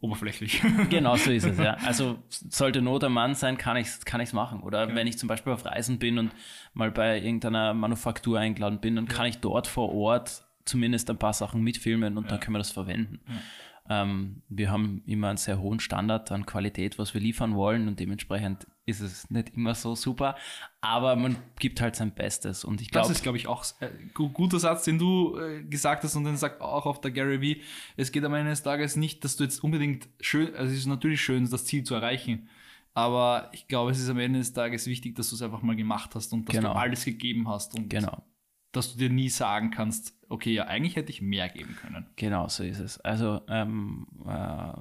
oberflächlich. 0.00 0.62
Genau 0.90 1.16
so 1.16 1.30
ist 1.30 1.44
es, 1.44 1.58
ja. 1.58 1.74
Also 1.84 2.18
sollte 2.28 2.82
Not 2.82 3.04
am 3.04 3.14
Mann 3.14 3.34
sein, 3.34 3.56
kann 3.58 3.76
ich 3.76 3.86
es 3.86 4.04
kann 4.04 4.20
ich's 4.20 4.32
machen. 4.32 4.60
Oder 4.60 4.94
wenn 4.94 5.06
ich 5.06 5.18
zum 5.18 5.28
Beispiel 5.28 5.52
auf 5.52 5.64
Reisen 5.64 5.98
bin 5.98 6.18
und 6.18 6.32
mal 6.74 6.90
bei 6.90 7.18
irgendeiner 7.18 7.74
Manufaktur 7.74 8.38
eingeladen 8.38 8.80
bin, 8.80 8.96
dann 8.96 9.08
kann 9.08 9.26
ich 9.26 9.38
dort 9.38 9.66
vor 9.66 9.92
Ort 9.94 10.42
zumindest 10.64 11.08
ein 11.10 11.16
paar 11.18 11.32
Sachen 11.32 11.62
mitfilmen 11.62 12.18
und 12.18 12.30
dann 12.30 12.40
können 12.40 12.54
wir 12.54 12.58
das 12.58 12.72
verwenden. 12.72 13.20
Ähm, 13.88 14.42
wir 14.48 14.70
haben 14.70 15.02
immer 15.06 15.28
einen 15.28 15.36
sehr 15.38 15.60
hohen 15.60 15.80
Standard 15.80 16.30
an 16.32 16.44
Qualität, 16.46 16.98
was 16.98 17.14
wir 17.14 17.20
liefern 17.20 17.54
wollen 17.54 17.86
und 17.88 18.00
dementsprechend 18.00 18.66
ist 18.84 19.00
es 19.00 19.30
nicht 19.30 19.56
immer 19.56 19.74
so 19.74 19.94
super, 19.94 20.36
aber 20.80 21.16
man 21.16 21.36
gibt 21.58 21.80
halt 21.80 21.96
sein 21.96 22.12
Bestes 22.14 22.64
und 22.64 22.80
ich 22.80 22.88
Das 22.90 23.02
glaube, 23.02 23.12
ist, 23.12 23.22
glaube 23.22 23.38
ich, 23.38 23.46
auch 23.48 23.64
ein 23.80 24.10
gu- 24.14 24.28
guter 24.28 24.58
Satz, 24.60 24.84
den 24.84 24.98
du 24.98 25.36
äh, 25.38 25.62
gesagt 25.64 26.04
hast 26.04 26.14
und 26.16 26.24
den 26.24 26.36
sagt 26.36 26.60
auch 26.60 26.86
auf 26.86 27.00
der 27.00 27.10
Gary 27.10 27.40
Vee. 27.40 27.62
Es 27.96 28.12
geht 28.12 28.24
am 28.24 28.34
Ende 28.34 28.50
des 28.50 28.62
Tages 28.62 28.94
nicht, 28.96 29.24
dass 29.24 29.36
du 29.36 29.44
jetzt 29.44 29.62
unbedingt 29.64 30.08
schön, 30.20 30.54
also 30.54 30.72
es 30.72 30.78
ist 30.78 30.86
natürlich 30.86 31.20
schön, 31.20 31.48
das 31.50 31.64
Ziel 31.64 31.82
zu 31.84 31.94
erreichen, 31.94 32.48
aber 32.94 33.50
ich 33.52 33.66
glaube, 33.68 33.90
es 33.90 33.98
ist 33.98 34.08
am 34.08 34.18
Ende 34.18 34.38
des 34.38 34.52
Tages 34.52 34.86
wichtig, 34.86 35.16
dass 35.16 35.30
du 35.30 35.34
es 35.36 35.42
einfach 35.42 35.62
mal 35.62 35.76
gemacht 35.76 36.14
hast 36.14 36.32
und 36.32 36.48
dass 36.48 36.54
Genau. 36.56 36.72
du 36.72 36.78
alles 36.78 37.04
gegeben 37.04 37.48
hast 37.48 37.74
und 37.76 37.90
genau. 37.90 38.24
Dass 38.72 38.92
du 38.92 38.98
dir 38.98 39.10
nie 39.10 39.28
sagen 39.28 39.70
kannst, 39.70 40.14
okay, 40.28 40.52
ja, 40.52 40.64
eigentlich 40.66 40.96
hätte 40.96 41.10
ich 41.10 41.22
mehr 41.22 41.48
geben 41.48 41.76
können. 41.76 42.06
Genau, 42.16 42.48
so 42.48 42.62
ist 42.64 42.80
es. 42.80 43.00
Also, 43.00 43.40
ähm, 43.48 44.06
äh, 44.26 44.72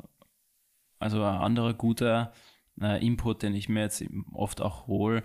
also 1.00 1.24
ein 1.24 1.38
anderer 1.38 1.74
guter 1.74 2.34
äh, 2.82 3.06
Input, 3.06 3.44
den 3.44 3.56
ich 3.56 3.70
mir 3.70 3.82
jetzt 3.82 4.04
oft 4.32 4.62
auch 4.62 4.88
hole, 4.88 5.24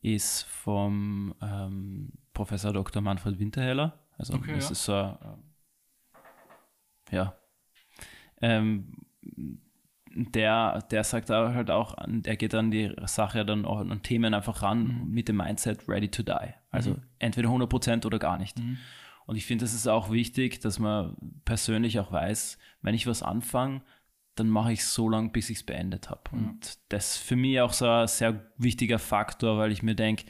ist 0.00 0.42
vom 0.42 1.34
ähm, 1.42 2.12
Professor 2.32 2.72
Dr. 2.72 3.02
Manfred 3.02 3.38
Winterheller. 3.38 3.98
Also 4.16 4.34
Okay, 4.34 4.54
das 4.54 4.64
ja. 4.64 4.70
ist 4.70 4.84
so, 4.84 4.92
äh, 4.92 5.16
ja, 7.10 7.38
ähm, 8.40 8.92
der, 10.32 10.80
der 10.90 11.04
sagt 11.04 11.30
halt 11.30 11.70
auch, 11.70 11.94
der 12.06 12.36
geht 12.36 12.54
an 12.54 12.70
die 12.70 12.94
Sache 13.06 13.44
dann 13.44 13.64
auch 13.64 13.78
an 13.78 14.02
Themen 14.02 14.34
einfach 14.34 14.62
ran 14.62 14.84
Mhm. 14.84 15.10
mit 15.10 15.28
dem 15.28 15.36
Mindset 15.36 15.88
ready 15.88 16.08
to 16.08 16.22
die. 16.22 16.54
Also 16.70 16.96
entweder 17.18 17.48
100% 17.48 18.04
oder 18.06 18.18
gar 18.18 18.38
nicht. 18.38 18.60
Und 19.26 19.36
ich 19.36 19.46
finde, 19.46 19.64
es 19.64 19.74
ist 19.74 19.86
auch 19.86 20.10
wichtig, 20.10 20.60
dass 20.60 20.78
man 20.78 21.16
persönlich 21.44 22.00
auch 22.00 22.12
weiß, 22.12 22.58
wenn 22.82 22.94
ich 22.94 23.06
was 23.06 23.22
anfange, 23.22 23.82
dann 24.34 24.48
mache 24.48 24.72
ich 24.72 24.80
es 24.80 24.94
so 24.94 25.08
lange, 25.08 25.30
bis 25.30 25.50
ich 25.50 25.58
es 25.58 25.64
beendet 25.64 26.10
habe. 26.10 26.22
Mhm. 26.32 26.38
Und 26.48 26.78
das 26.88 27.16
ist 27.16 27.22
für 27.22 27.36
mich 27.36 27.60
auch 27.60 27.72
so 27.72 27.88
ein 27.88 28.06
sehr 28.08 28.50
wichtiger 28.56 28.98
Faktor, 28.98 29.58
weil 29.58 29.72
ich 29.72 29.82
mir 29.82 29.94
denke, 29.94 30.24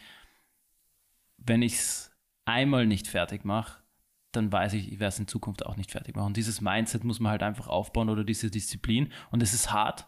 wenn 1.36 1.62
ich 1.62 1.74
es 1.74 2.10
einmal 2.44 2.86
nicht 2.86 3.06
fertig 3.06 3.44
mache, 3.44 3.80
dann 4.32 4.52
weiß 4.52 4.74
ich, 4.74 4.92
ich 4.92 4.98
werde 4.98 5.08
es 5.08 5.18
in 5.18 5.26
Zukunft 5.26 5.64
auch 5.64 5.76
nicht 5.76 5.90
fertig 5.90 6.14
machen. 6.14 6.28
Und 6.28 6.36
dieses 6.36 6.60
Mindset 6.60 7.04
muss 7.04 7.20
man 7.20 7.30
halt 7.30 7.42
einfach 7.42 7.66
aufbauen 7.68 8.10
oder 8.10 8.24
diese 8.24 8.50
Disziplin. 8.50 9.12
Und 9.30 9.42
es 9.42 9.54
ist 9.54 9.72
hart, 9.72 10.06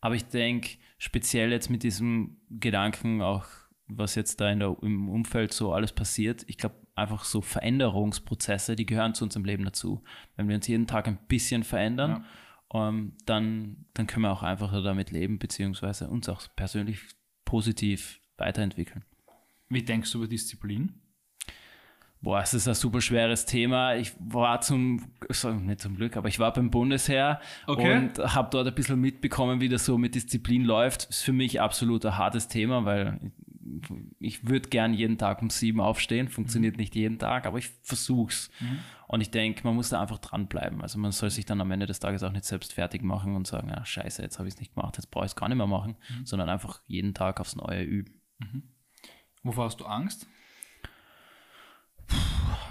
aber 0.00 0.14
ich 0.14 0.26
denke, 0.26 0.78
speziell 0.98 1.50
jetzt 1.50 1.70
mit 1.70 1.82
diesem 1.82 2.36
Gedanken, 2.50 3.22
auch 3.22 3.46
was 3.88 4.14
jetzt 4.14 4.40
da 4.40 4.50
in 4.50 4.60
der, 4.60 4.76
im 4.82 5.08
Umfeld 5.08 5.52
so 5.52 5.72
alles 5.72 5.92
passiert, 5.92 6.44
ich 6.46 6.58
glaube, 6.58 6.76
einfach 6.94 7.24
so 7.24 7.40
Veränderungsprozesse, 7.40 8.76
die 8.76 8.86
gehören 8.86 9.14
zu 9.14 9.24
unserem 9.24 9.44
Leben 9.44 9.64
dazu. 9.64 10.02
Wenn 10.36 10.48
wir 10.48 10.56
uns 10.56 10.66
jeden 10.66 10.86
Tag 10.86 11.08
ein 11.08 11.18
bisschen 11.28 11.62
verändern, 11.64 12.24
ja. 12.72 12.88
um, 12.88 12.94
ähm, 12.94 13.12
dann, 13.24 13.86
dann 13.94 14.06
können 14.06 14.24
wir 14.24 14.32
auch 14.32 14.42
einfacher 14.42 14.82
damit 14.82 15.10
leben, 15.10 15.38
beziehungsweise 15.38 16.08
uns 16.08 16.28
auch 16.28 16.42
persönlich 16.54 17.00
positiv 17.44 18.20
weiterentwickeln. 18.36 19.04
Wie 19.68 19.82
denkst 19.82 20.12
du 20.12 20.18
über 20.18 20.28
Disziplin? 20.28 21.00
Boah, 22.20 22.40
es 22.40 22.52
ist 22.52 22.66
ein 22.66 22.74
super 22.74 23.00
schweres 23.00 23.44
Thema. 23.44 23.94
Ich 23.94 24.12
war 24.18 24.60
zum, 24.60 25.06
so, 25.28 25.50
nicht 25.52 25.80
zum 25.80 25.96
Glück, 25.96 26.16
aber 26.16 26.28
ich 26.28 26.40
war 26.40 26.52
beim 26.52 26.70
Bundesheer 26.70 27.40
okay. 27.66 27.96
und 27.96 28.18
habe 28.18 28.48
dort 28.50 28.66
ein 28.66 28.74
bisschen 28.74 29.00
mitbekommen, 29.00 29.60
wie 29.60 29.68
das 29.68 29.84
so 29.84 29.98
mit 29.98 30.16
Disziplin 30.16 30.64
läuft. 30.64 31.04
Ist 31.04 31.22
für 31.22 31.32
mich 31.32 31.60
absolut 31.60 32.04
ein 32.04 32.18
hartes 32.18 32.48
Thema, 32.48 32.84
weil 32.84 33.20
ich 34.18 34.48
würde 34.48 34.68
gern 34.68 34.94
jeden 34.94 35.18
Tag 35.18 35.42
um 35.42 35.50
sieben 35.50 35.80
aufstehen. 35.80 36.28
Funktioniert 36.28 36.74
mhm. 36.74 36.80
nicht 36.80 36.96
jeden 36.96 37.18
Tag, 37.18 37.46
aber 37.46 37.58
ich 37.58 37.70
versuch's. 37.82 38.50
Mhm. 38.60 38.78
Und 39.06 39.20
ich 39.20 39.30
denke, 39.30 39.62
man 39.64 39.74
muss 39.74 39.90
da 39.90 40.00
einfach 40.00 40.18
dranbleiben. 40.18 40.82
Also 40.82 40.98
man 40.98 41.12
soll 41.12 41.30
sich 41.30 41.46
dann 41.46 41.60
am 41.60 41.70
Ende 41.70 41.86
des 41.86 42.00
Tages 42.00 42.22
auch 42.22 42.32
nicht 42.32 42.44
selbst 42.44 42.72
fertig 42.72 43.02
machen 43.02 43.36
und 43.36 43.46
sagen, 43.46 43.68
ja, 43.68 43.84
scheiße, 43.84 44.22
jetzt 44.22 44.38
habe 44.38 44.48
ich 44.48 44.54
es 44.54 44.60
nicht 44.60 44.74
gemacht, 44.74 44.96
jetzt 44.96 45.10
brauche 45.10 45.24
ich 45.24 45.32
es 45.32 45.36
gar 45.36 45.48
nicht 45.48 45.58
mehr 45.58 45.66
machen, 45.66 45.96
mhm. 46.10 46.26
sondern 46.26 46.48
einfach 46.48 46.80
jeden 46.86 47.14
Tag 47.14 47.40
aufs 47.40 47.56
Neue 47.56 47.82
üben. 47.82 48.20
Mhm. 48.38 48.62
Wovor 49.42 49.66
hast 49.66 49.80
du 49.80 49.86
Angst? 49.86 50.26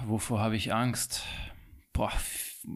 Wovor 0.05 0.39
habe 0.39 0.55
ich 0.55 0.73
Angst? 0.73 1.23
Boah, 1.93 2.11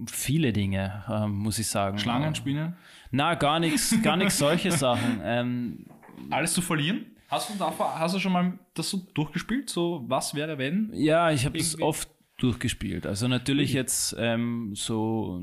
viele 0.08 0.54
Dinge, 0.54 1.04
ähm, 1.10 1.32
muss 1.32 1.60
ich 1.60 1.68
sagen. 1.68 1.98
Schlangenspinnen? 1.98 2.76
Na, 3.12 3.36
gar 3.36 3.60
nichts, 3.60 3.96
gar 4.02 4.18
nichts 4.18 4.38
solche 4.38 4.72
Sachen. 4.72 5.22
Ähm, 5.24 5.86
Alles 6.30 6.54
zu 6.54 6.62
verlieren? 6.62 7.06
Hast 7.28 7.50
du 7.50 7.58
davor, 7.58 7.98
hast 7.98 8.16
du 8.16 8.20
schon 8.20 8.34
mal 8.34 8.60
das 8.74 8.90
so 8.90 9.08
durchgespielt? 9.14 9.70
So, 9.70 10.04
was 10.08 10.36
wäre, 10.36 10.58
wenn? 10.58 10.92
Ja, 10.94 11.32
ich 11.32 11.46
habe 11.46 11.58
es 11.58 11.82
oft 11.82 12.10
durchgespielt. 12.38 13.06
Also 13.06 13.28
natürlich 13.28 13.72
jetzt 13.74 14.16
ähm, 14.20 14.72
so 14.76 15.42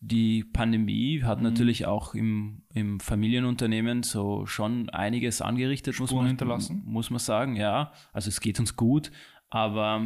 die 0.00 0.44
Pandemie 0.44 1.22
hat 1.24 1.38
mhm. 1.38 1.44
natürlich 1.44 1.86
auch 1.86 2.14
im, 2.14 2.62
im 2.72 3.00
Familienunternehmen 3.00 4.04
so 4.04 4.46
schon 4.46 4.88
einiges 4.90 5.42
angerichtet, 5.42 5.98
muss 5.98 6.12
man, 6.12 6.26
hinterlassen. 6.26 6.82
muss 6.86 7.10
man 7.10 7.18
sagen, 7.18 7.56
ja. 7.56 7.92
Also 8.12 8.28
es 8.28 8.40
geht 8.40 8.60
uns 8.60 8.76
gut, 8.76 9.10
aber 9.50 10.02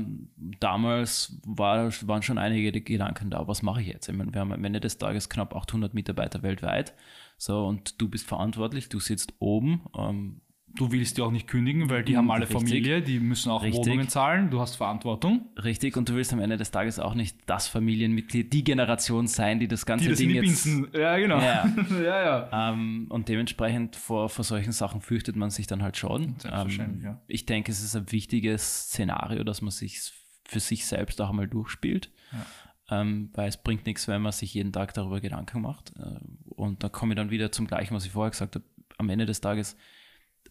damals 0.60 1.40
war, 1.44 1.90
waren 2.06 2.22
schon 2.22 2.38
einige 2.38 2.80
Gedanken 2.80 3.30
da, 3.30 3.48
was 3.48 3.62
mache 3.62 3.82
ich 3.82 3.88
jetzt? 3.88 4.08
Ich 4.08 4.14
meine, 4.14 4.32
wir 4.32 4.40
haben 4.40 4.52
am 4.52 4.64
Ende 4.64 4.80
des 4.80 4.98
Tages 4.98 5.28
knapp 5.28 5.54
800 5.54 5.94
Mitarbeiter 5.94 6.42
weltweit. 6.42 6.94
So, 7.38 7.66
und 7.66 8.00
du 8.00 8.08
bist 8.08 8.26
verantwortlich, 8.28 8.88
du 8.88 9.00
sitzt 9.00 9.34
oben. 9.40 9.82
Ähm, 9.96 10.42
Du 10.74 10.90
willst 10.90 11.18
die 11.18 11.22
auch 11.22 11.30
nicht 11.30 11.46
kündigen, 11.48 11.90
weil 11.90 12.02
die 12.02 12.16
haben 12.16 12.30
alle 12.30 12.42
Richtig. 12.42 12.58
Familie, 12.58 13.02
die 13.02 13.20
müssen 13.20 13.50
auch 13.50 13.62
Richtig. 13.62 13.86
Wohnungen 13.86 14.08
zahlen, 14.08 14.50
du 14.50 14.60
hast 14.60 14.76
Verantwortung. 14.76 15.46
Richtig, 15.62 15.96
und 15.96 16.08
du 16.08 16.14
willst 16.14 16.32
am 16.32 16.40
Ende 16.40 16.56
des 16.56 16.70
Tages 16.70 16.98
auch 16.98 17.14
nicht 17.14 17.36
das 17.46 17.68
Familienmitglied, 17.68 18.52
die 18.52 18.64
Generation 18.64 19.26
sein, 19.26 19.60
die 19.60 19.68
das 19.68 19.84
ganze 19.84 20.04
die 20.04 20.10
das 20.10 20.18
Ding 20.18 20.30
jetzt... 20.30 20.66
Ja, 20.94 21.18
genau. 21.18 21.40
Ja. 21.40 21.66
ja, 21.90 22.24
ja. 22.50 22.72
Ähm, 22.72 23.06
und 23.10 23.28
dementsprechend 23.28 23.96
vor, 23.96 24.28
vor 24.28 24.44
solchen 24.44 24.72
Sachen 24.72 25.00
fürchtet 25.00 25.36
man 25.36 25.50
sich 25.50 25.66
dann 25.66 25.82
halt 25.82 25.96
schon. 25.96 26.36
Ähm, 26.50 27.00
ja. 27.02 27.20
Ich 27.26 27.44
denke, 27.44 27.70
es 27.70 27.82
ist 27.82 27.94
ein 27.94 28.10
wichtiges 28.10 28.88
Szenario, 28.88 29.44
dass 29.44 29.60
man 29.60 29.70
sich 29.70 30.12
für 30.44 30.60
sich 30.60 30.86
selbst 30.86 31.20
auch 31.20 31.30
einmal 31.30 31.48
durchspielt. 31.48 32.10
Ja. 32.32 33.00
Ähm, 33.00 33.30
weil 33.34 33.48
es 33.48 33.56
bringt 33.56 33.86
nichts, 33.86 34.08
wenn 34.08 34.22
man 34.22 34.32
sich 34.32 34.54
jeden 34.54 34.72
Tag 34.72 34.92
darüber 34.94 35.20
Gedanken 35.20 35.62
macht. 35.62 35.92
Äh, 35.96 36.18
und 36.50 36.82
da 36.82 36.88
komme 36.88 37.14
ich 37.14 37.16
dann 37.16 37.30
wieder 37.30 37.52
zum 37.52 37.66
Gleichen, 37.66 37.94
was 37.94 38.04
ich 38.04 38.12
vorher 38.12 38.30
gesagt 38.30 38.54
habe. 38.54 38.64
Am 38.98 39.08
Ende 39.08 39.24
des 39.24 39.40
Tages 39.40 39.76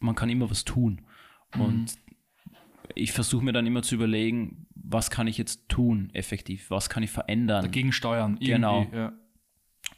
man 0.02 0.16
kann 0.16 0.30
immer 0.30 0.50
was 0.50 0.66
tun. 0.66 1.02
Mhm. 1.56 1.62
Und 1.62 1.94
ich 2.96 3.12
versuche 3.12 3.44
mir 3.44 3.54
dann 3.54 3.66
immer 3.66 3.84
zu 3.84 3.96
überlegen, 3.96 4.68
was 4.76 5.10
kann 5.10 5.28
ich 5.28 5.38
jetzt 5.38 5.70
tun, 5.70 6.10
effektiv, 6.14 6.70
was 6.70 6.90
kann 6.90 7.04
ich 7.04 7.12
verändern. 7.12 7.64
Dagegen 7.64 7.92
steuern. 7.92 8.38
Genau. 8.40 8.88
Ja. 8.94 9.14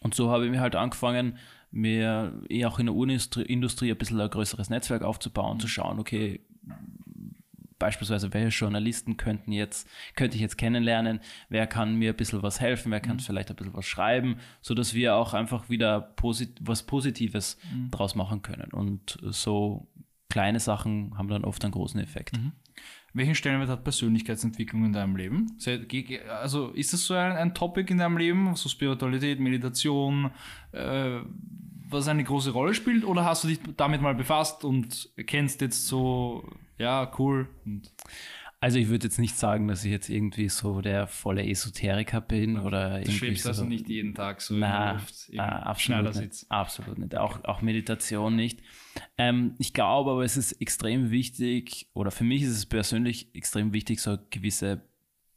Und 0.01 0.13
so 0.13 0.29
habe 0.29 0.45
ich 0.45 0.51
mir 0.51 0.60
halt 0.60 0.75
angefangen, 0.75 1.37
mir 1.72 2.39
eh 2.50 2.66
auch 2.66 2.77
in 2.77 2.85
der 2.85 3.50
Industrie 3.50 3.92
ein 3.92 3.98
bisschen 3.98 4.22
ein 4.22 4.29
größeres 4.29 4.70
Netzwerk 4.70 5.01
aufzubauen, 5.01 5.57
mhm. 5.57 5.61
zu 5.61 5.68
schauen, 5.68 6.00
okay, 6.00 6.42
beispielsweise, 7.83 8.33
welche 8.33 8.57
Journalisten 8.57 9.18
könnten 9.18 9.51
jetzt, 9.51 9.89
könnte 10.16 10.35
ich 10.35 10.42
jetzt 10.42 10.57
kennenlernen, 10.57 11.20
wer 11.50 11.68
kann 11.68 11.96
mir 11.96 12.11
ein 12.11 12.16
bisschen 12.16 12.42
was 12.42 12.61
helfen, 12.61 12.94
wer 12.94 13.01
kann 13.01 13.18
mhm. 13.18 13.20
vielleicht 13.20 13.50
ein 13.50 13.57
bisschen 13.57 13.74
was 13.74 13.85
schreiben, 13.85 14.37
sodass 14.61 14.94
wir 14.94 15.16
auch 15.16 15.33
einfach 15.33 15.70
wieder 15.70 16.00
posit 16.00 16.59
was 16.61 16.83
Positives 16.83 17.57
mhm. 17.74 17.92
draus 17.92 18.16
machen 18.16 18.42
können. 18.42 18.72
Und 18.72 19.18
so 19.22 19.87
kleine 20.33 20.59
Sachen 20.59 21.15
haben 21.15 21.27
dann 21.27 21.46
oft 21.46 21.63
einen 21.63 21.74
großen 21.74 22.00
Effekt. 22.00 22.35
Mhm. 22.35 22.53
Welchen 23.13 23.35
Stellenwert 23.35 23.69
hat 23.69 23.83
Persönlichkeitsentwicklung 23.83 24.83
in 24.83 24.93
deinem 24.93 25.15
Leben? 25.15 25.55
Also 26.41 26.69
ist 26.69 26.91
das 26.91 27.05
so 27.05 27.13
ein, 27.13 27.33
ein 27.33 27.53
Topic 27.53 27.91
in 27.91 28.00
deinem 28.00 28.17
Leben, 28.17 28.55
so 28.55 28.67
Spiritualität, 28.67 29.39
Meditation, 29.39 30.31
äh, 30.72 31.19
was 31.87 32.07
eine 32.07 32.24
große 32.24 32.50
Rolle 32.50 32.74
spielt? 32.74 33.05
Oder 33.05 33.25
hast 33.25 33.43
du 33.43 33.50
dich 33.50 33.59
damit 33.77 34.01
mal 34.01 34.15
befasst 34.15 34.65
und 34.65 35.11
kennst 35.27 35.61
jetzt 35.61 35.85
so, 35.85 36.43
ja, 36.79 37.11
cool? 37.19 37.48
Also 38.63 38.79
ich 38.79 38.87
würde 38.87 39.07
jetzt 39.07 39.19
nicht 39.19 39.35
sagen, 39.35 39.67
dass 39.67 39.83
ich 39.83 39.91
jetzt 39.91 40.07
irgendwie 40.07 40.47
so 40.47 40.79
der 40.79 41.05
volle 41.05 41.45
Esoteriker 41.45 42.21
bin 42.21 42.57
oder 42.57 43.01
du 43.01 43.11
schwebst 43.11 43.43
so, 43.43 43.49
also 43.49 43.65
nicht 43.65 43.89
jeden 43.89 44.15
Tag 44.15 44.39
so 44.39 44.53
na, 44.53 44.67
in 44.67 44.85
der 44.85 44.93
Luft 44.93 45.29
im 45.31 45.39
absolut 45.41 46.15
nicht, 46.15 46.45
absolut 46.47 46.97
nicht. 46.97 47.17
Auch, 47.17 47.43
auch 47.43 47.61
Meditation 47.61 48.37
nicht. 48.37 48.61
Ähm, 49.17 49.55
ich 49.59 49.73
glaube 49.73 50.11
aber, 50.11 50.23
es 50.23 50.37
ist 50.37 50.53
extrem 50.61 51.11
wichtig, 51.11 51.89
oder 51.93 52.09
für 52.09 52.23
mich 52.23 52.43
ist 52.43 52.51
es 52.51 52.65
persönlich 52.65 53.35
extrem 53.35 53.73
wichtig, 53.73 53.99
so 53.99 54.11
eine 54.11 54.21
gewisse 54.29 54.79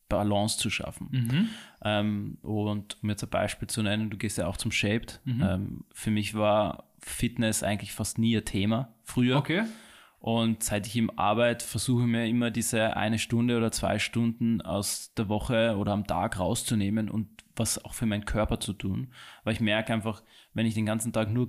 Balance 0.08 0.56
zu 0.58 0.70
schaffen. 0.70 1.08
Mhm. 1.10 1.48
Ähm, 1.82 2.38
und 2.42 3.02
um 3.02 3.10
jetzt 3.10 3.24
ein 3.24 3.30
Beispiel 3.30 3.66
zu 3.66 3.82
nennen, 3.82 4.08
du 4.08 4.18
gehst 4.18 4.38
ja 4.38 4.46
auch 4.46 4.56
zum 4.56 4.70
Shaped. 4.70 5.20
Mhm. 5.24 5.42
Ähm, 5.42 5.84
für 5.92 6.12
mich 6.12 6.34
war 6.34 6.92
Fitness 7.00 7.64
eigentlich 7.64 7.90
fast 7.90 8.18
nie 8.18 8.36
ein 8.36 8.44
Thema 8.44 8.94
früher. 9.02 9.36
Okay. 9.38 9.64
Und 10.18 10.62
seit 10.64 10.87
ich 10.87 10.96
im 10.96 11.16
Arbeit 11.18 11.62
versuche 11.62 12.07
mir 12.07 12.26
immer 12.26 12.50
diese 12.50 12.96
eine 12.96 13.18
Stunde 13.18 13.57
oder 13.57 13.70
zwei 13.70 13.98
Stunden 13.98 14.61
aus 14.61 15.12
der 15.14 15.29
Woche 15.29 15.76
oder 15.76 15.92
am 15.92 16.07
Tag 16.07 16.38
rauszunehmen 16.38 17.11
und 17.11 17.29
was 17.55 17.85
auch 17.85 17.94
für 17.94 18.07
meinen 18.07 18.24
Körper 18.24 18.59
zu 18.59 18.72
tun. 18.72 19.12
Weil 19.44 19.55
ich 19.55 19.61
merke 19.61 19.92
einfach, 19.92 20.22
wenn 20.52 20.66
ich 20.66 20.74
den 20.74 20.87
ganzen 20.87 21.12
Tag 21.12 21.31
nur 21.31 21.48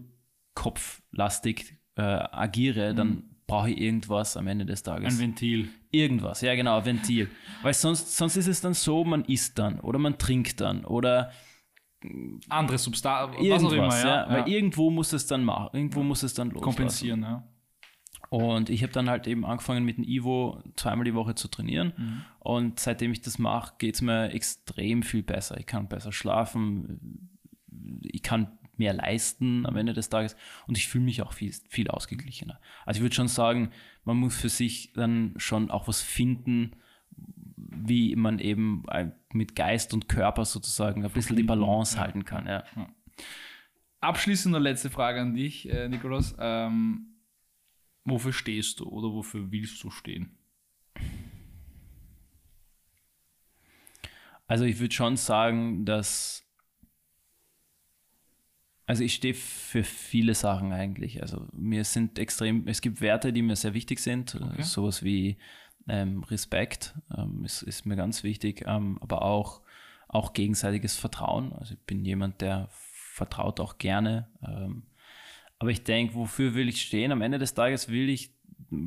kopflastig 0.54 1.78
äh, 1.96 2.02
agiere, 2.02 2.92
mhm. 2.92 2.96
dann 2.96 3.24
brauche 3.48 3.72
ich 3.72 3.80
irgendwas 3.80 4.38
am 4.38 4.48
Ende 4.48 4.66
des 4.66 4.84
Tages. 4.84 5.16
Ein 5.16 5.20
Ventil. 5.20 5.70
Irgendwas, 5.90 6.42
ja 6.42 6.54
genau, 6.54 6.78
ein 6.80 6.86
Ventil. 6.86 7.30
Weil 7.64 7.74
sonst, 7.74 8.16
sonst 8.16 8.36
ist 8.36 8.48
es 8.48 8.62
dann 8.62 8.74
so, 8.74 9.04
man 9.04 9.24
isst 9.26 9.58
dann 9.58 9.80
oder 9.80 9.98
man 9.98 10.18
trinkt 10.18 10.60
dann 10.62 10.86
oder 10.86 11.32
andere 12.50 12.78
Substanz, 12.78 13.36
was 13.38 13.64
auch 13.64 13.72
immer, 13.72 13.98
ja. 13.98 14.06
ja. 14.06 14.30
Weil 14.30 14.50
irgendwo 14.50 14.92
muss 14.92 15.14
es 15.14 15.26
dann 15.26 15.44
machen, 15.44 15.70
irgendwo 15.74 16.04
muss 16.04 16.24
es 16.24 16.34
dann 16.34 16.52
los. 16.52 16.62
Kompensieren, 16.62 17.22
ja. 17.22 17.48
Und 18.30 18.70
ich 18.70 18.84
habe 18.84 18.92
dann 18.92 19.10
halt 19.10 19.28
eben 19.28 19.46
angefangen 19.46 19.86
mit 19.86 19.98
dem 19.98 20.04
Ivo 20.04 20.62
zweimal 20.76 21.06
die 21.06 21.14
Woche 21.14 21.36
zu 21.36 21.48
trainieren. 21.48 21.94
Mhm. 21.96 22.22
Und 22.40 22.80
seitdem 22.80 23.12
ich 23.12 23.22
das 23.22 23.40
mache, 23.40 23.76
geht 23.78 23.96
es 23.96 24.02
mir 24.02 24.32
extrem 24.32 25.04
viel 25.04 25.24
besser. 25.24 25.58
Ich 25.58 25.66
kann 25.66 25.88
besser 25.88 26.12
schlafen, 26.12 27.30
ich 28.02 28.24
kann 28.24 28.58
mehr 28.78 28.94
leisten 28.94 29.66
am 29.66 29.76
Ende 29.76 29.94
des 29.94 30.10
Tages 30.10 30.36
und 30.68 30.78
ich 30.78 30.88
fühle 30.88 31.06
mich 31.06 31.22
auch 31.22 31.34
viel, 31.34 31.54
viel 31.70 31.88
ausgeglichener. 31.88 32.60
Also 32.86 33.00
ich 33.00 33.02
würde 33.02 33.16
schon 33.16 33.28
sagen, 33.28 33.72
man 34.04 34.18
muss 34.18 34.36
für 34.36 34.50
sich 34.50 34.94
dann 34.94 35.34
schon 35.38 35.72
auch 35.72 35.88
was 35.88 36.02
finden, 36.02 36.72
wie 37.56 38.16
man 38.16 38.40
eben 38.40 38.84
mit 39.34 39.56
Geist 39.56 39.94
und 39.94 40.08
Körper 40.08 40.46
sozusagen 40.46 41.04
ein 41.04 41.12
bisschen 41.12 41.36
die 41.36 41.44
Balance 41.44 42.00
halten 42.00 42.24
kann. 42.26 42.46
Ja. 42.46 42.64
Abschließend 44.00 44.54
noch 44.54 44.60
letzte 44.60 44.90
Frage 44.90 45.22
an 45.22 45.34
dich, 45.34 45.70
äh, 45.70 45.90
Nikolaus. 45.90 46.36
Ähm, 46.40 47.17
wofür 48.08 48.34
stehst 48.34 48.80
du 48.80 48.86
oder 48.90 49.14
wofür 49.14 49.52
willst 49.52 49.84
du 49.84 49.92
stehen? 49.92 50.38
Also 54.48 54.64
ich 54.64 54.80
würde 54.80 54.96
schon 54.96 55.18
sagen, 55.18 55.86
dass 55.86 56.48
also 58.86 59.04
ich 59.04 59.16
stehe 59.16 59.34
für 59.34 59.84
viele 59.84 60.34
Sachen 60.34 60.72
eigentlich. 60.72 61.22
Also 61.22 61.46
mir 61.52 61.84
sind 61.84 62.18
extrem, 62.18 62.66
es 62.68 62.80
gibt 62.80 63.02
Werte, 63.02 63.34
die 63.34 63.42
mir 63.42 63.58
sehr 63.58 63.74
wichtig 63.74 64.00
sind, 64.00 64.36
okay. 64.36 64.62
sowas 64.64 65.04
wie 65.04 65.38
ähm, 65.90 66.24
Respekt 66.24 66.96
ähm, 67.16 67.44
ist, 67.44 67.64
ist 67.64 67.86
mir 67.86 67.98
ganz 67.98 68.24
wichtig, 68.24 68.64
ähm, 68.66 68.98
aber 69.02 69.24
auch, 69.24 69.62
auch 70.08 70.32
gegenseitiges 70.32 70.96
Vertrauen. 70.96 71.52
Also 71.52 71.74
ich 71.74 71.82
bin 71.82 72.06
jemand, 72.06 72.40
der 72.40 72.70
vertraut 72.72 73.60
auch 73.60 73.78
gerne. 73.78 74.30
Ähm, 74.42 74.84
aber 75.60 75.72
ich 75.72 75.84
denke, 75.84 76.16
wofür 76.16 76.54
will 76.54 76.70
ich 76.70 76.82
stehen? 76.82 77.12
Am 77.12 77.22
Ende 77.22 77.40
des 77.40 77.54
Tages 77.54 77.90
will 77.90 78.10
ich 78.10 78.36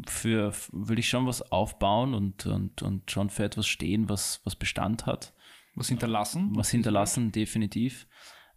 für 0.07 0.53
will 0.73 0.99
ich 0.99 1.09
schon 1.09 1.27
was 1.27 1.53
aufbauen 1.53 2.13
und, 2.13 2.47
und, 2.47 2.83
und 2.83 3.11
schon 3.11 3.31
für 3.31 3.45
etwas 3.45 3.67
stehen, 3.67 4.09
was, 4.09 4.41
was 4.45 4.57
Bestand 4.57 5.07
hat. 5.07 5.33
Was 5.75 5.89
hinterlassen? 5.89 6.51
Was 6.55 6.71
hinterlassen, 6.71 7.33
definitiv. 7.33 8.07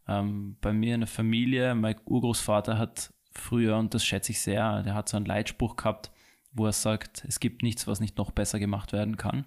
Ähm, 0.07 0.57
bei 0.59 0.73
mir 0.73 0.95
in 0.95 1.01
der 1.01 1.07
Familie, 1.07 1.75
mein 1.75 1.95
Urgroßvater 2.05 2.77
hat 2.77 3.13
früher, 3.31 3.77
und 3.77 3.93
das 3.93 4.05
schätze 4.05 4.31
ich 4.31 4.41
sehr, 4.41 4.83
der 4.83 4.95
hat 4.95 5.07
so 5.07 5.17
einen 5.17 5.25
Leitspruch 5.25 5.75
gehabt, 5.75 6.11
wo 6.51 6.65
er 6.65 6.73
sagt, 6.73 7.23
es 7.27 7.39
gibt 7.39 7.63
nichts, 7.63 7.87
was 7.87 7.99
nicht 7.99 8.17
noch 8.17 8.31
besser 8.31 8.59
gemacht 8.59 8.91
werden 8.91 9.17
kann. 9.17 9.45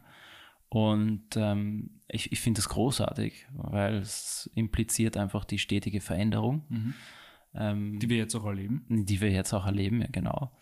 Und 0.68 1.36
ähm, 1.36 2.00
ich, 2.08 2.32
ich 2.32 2.40
finde 2.40 2.58
das 2.58 2.68
großartig, 2.68 3.46
weil 3.52 3.96
es 3.96 4.50
impliziert 4.54 5.16
einfach 5.16 5.44
die 5.44 5.58
stetige 5.58 6.00
Veränderung. 6.00 6.64
Mhm. 6.68 6.94
Ähm, 7.56 7.98
die 7.98 8.08
wir 8.08 8.16
jetzt 8.18 8.34
auch 8.34 8.44
erleben. 8.44 8.84
Die 8.88 9.20
wir 9.20 9.30
jetzt 9.30 9.52
auch 9.52 9.66
erleben, 9.66 10.00
ja, 10.00 10.08
genau. 10.10 10.52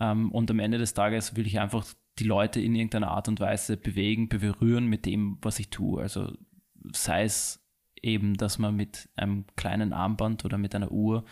Ähm, 0.00 0.32
und 0.32 0.50
am 0.50 0.58
Ende 0.58 0.78
des 0.78 0.94
Tages 0.94 1.36
will 1.36 1.46
ich 1.46 1.60
einfach 1.60 1.84
die 2.18 2.24
Leute 2.24 2.60
in 2.60 2.74
irgendeiner 2.74 3.10
Art 3.10 3.28
und 3.28 3.40
Weise 3.40 3.76
bewegen, 3.76 4.28
berühren 4.28 4.86
mit 4.86 5.06
dem, 5.06 5.38
was 5.42 5.58
ich 5.58 5.70
tue. 5.70 6.00
Also 6.02 6.36
sei 6.92 7.24
es 7.24 7.64
eben, 8.02 8.36
dass 8.36 8.58
man 8.58 8.76
mit 8.76 9.08
einem 9.16 9.44
kleinen 9.56 9.92
Armband 9.92 10.44
oder 10.44 10.58
mit 10.58 10.74
einer 10.74 10.90
Uhr 10.90 11.24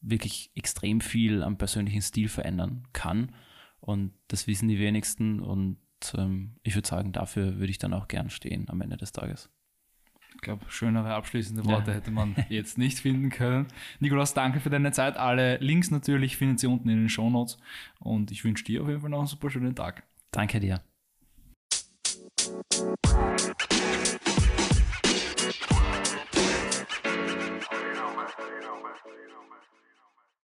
wirklich 0.00 0.50
extrem 0.54 1.00
viel 1.00 1.42
am 1.42 1.58
persönlichen 1.58 2.02
Stil 2.02 2.28
verändern 2.28 2.84
kann. 2.92 3.34
Und 3.80 4.12
das 4.28 4.46
wissen 4.46 4.68
die 4.68 4.78
wenigsten. 4.78 5.40
Und 5.40 5.78
ähm, 6.16 6.56
ich 6.62 6.74
würde 6.74 6.88
sagen, 6.88 7.12
dafür 7.12 7.58
würde 7.58 7.70
ich 7.70 7.78
dann 7.78 7.94
auch 7.94 8.08
gern 8.08 8.30
stehen 8.30 8.68
am 8.68 8.80
Ende 8.80 8.96
des 8.96 9.12
Tages. 9.12 9.50
Ich 10.36 10.42
glaube, 10.42 10.64
schönere 10.68 11.14
abschließende 11.14 11.64
Worte 11.64 11.90
ja. 11.90 11.96
hätte 11.96 12.10
man 12.10 12.36
jetzt 12.50 12.78
nicht 12.78 13.00
finden 13.00 13.30
können. 13.30 13.66
Nikolaus, 14.00 14.34
danke 14.34 14.60
für 14.60 14.70
deine 14.70 14.92
Zeit. 14.92 15.16
Alle 15.16 15.56
Links 15.56 15.90
natürlich 15.90 16.36
finden 16.36 16.58
Sie 16.58 16.66
unten 16.66 16.88
in 16.90 16.98
den 16.98 17.08
Show 17.08 17.30
Notes. 17.30 17.58
Und 17.98 18.30
ich 18.30 18.44
wünsche 18.44 18.64
dir 18.64 18.82
auf 18.82 18.88
jeden 18.88 19.00
Fall 19.00 19.10
noch 19.10 19.18
einen 19.18 19.26
super 19.26 19.50
schönen 19.50 19.74
Tag. 19.74 20.04
Danke 20.30 20.60
dir. 20.60 20.82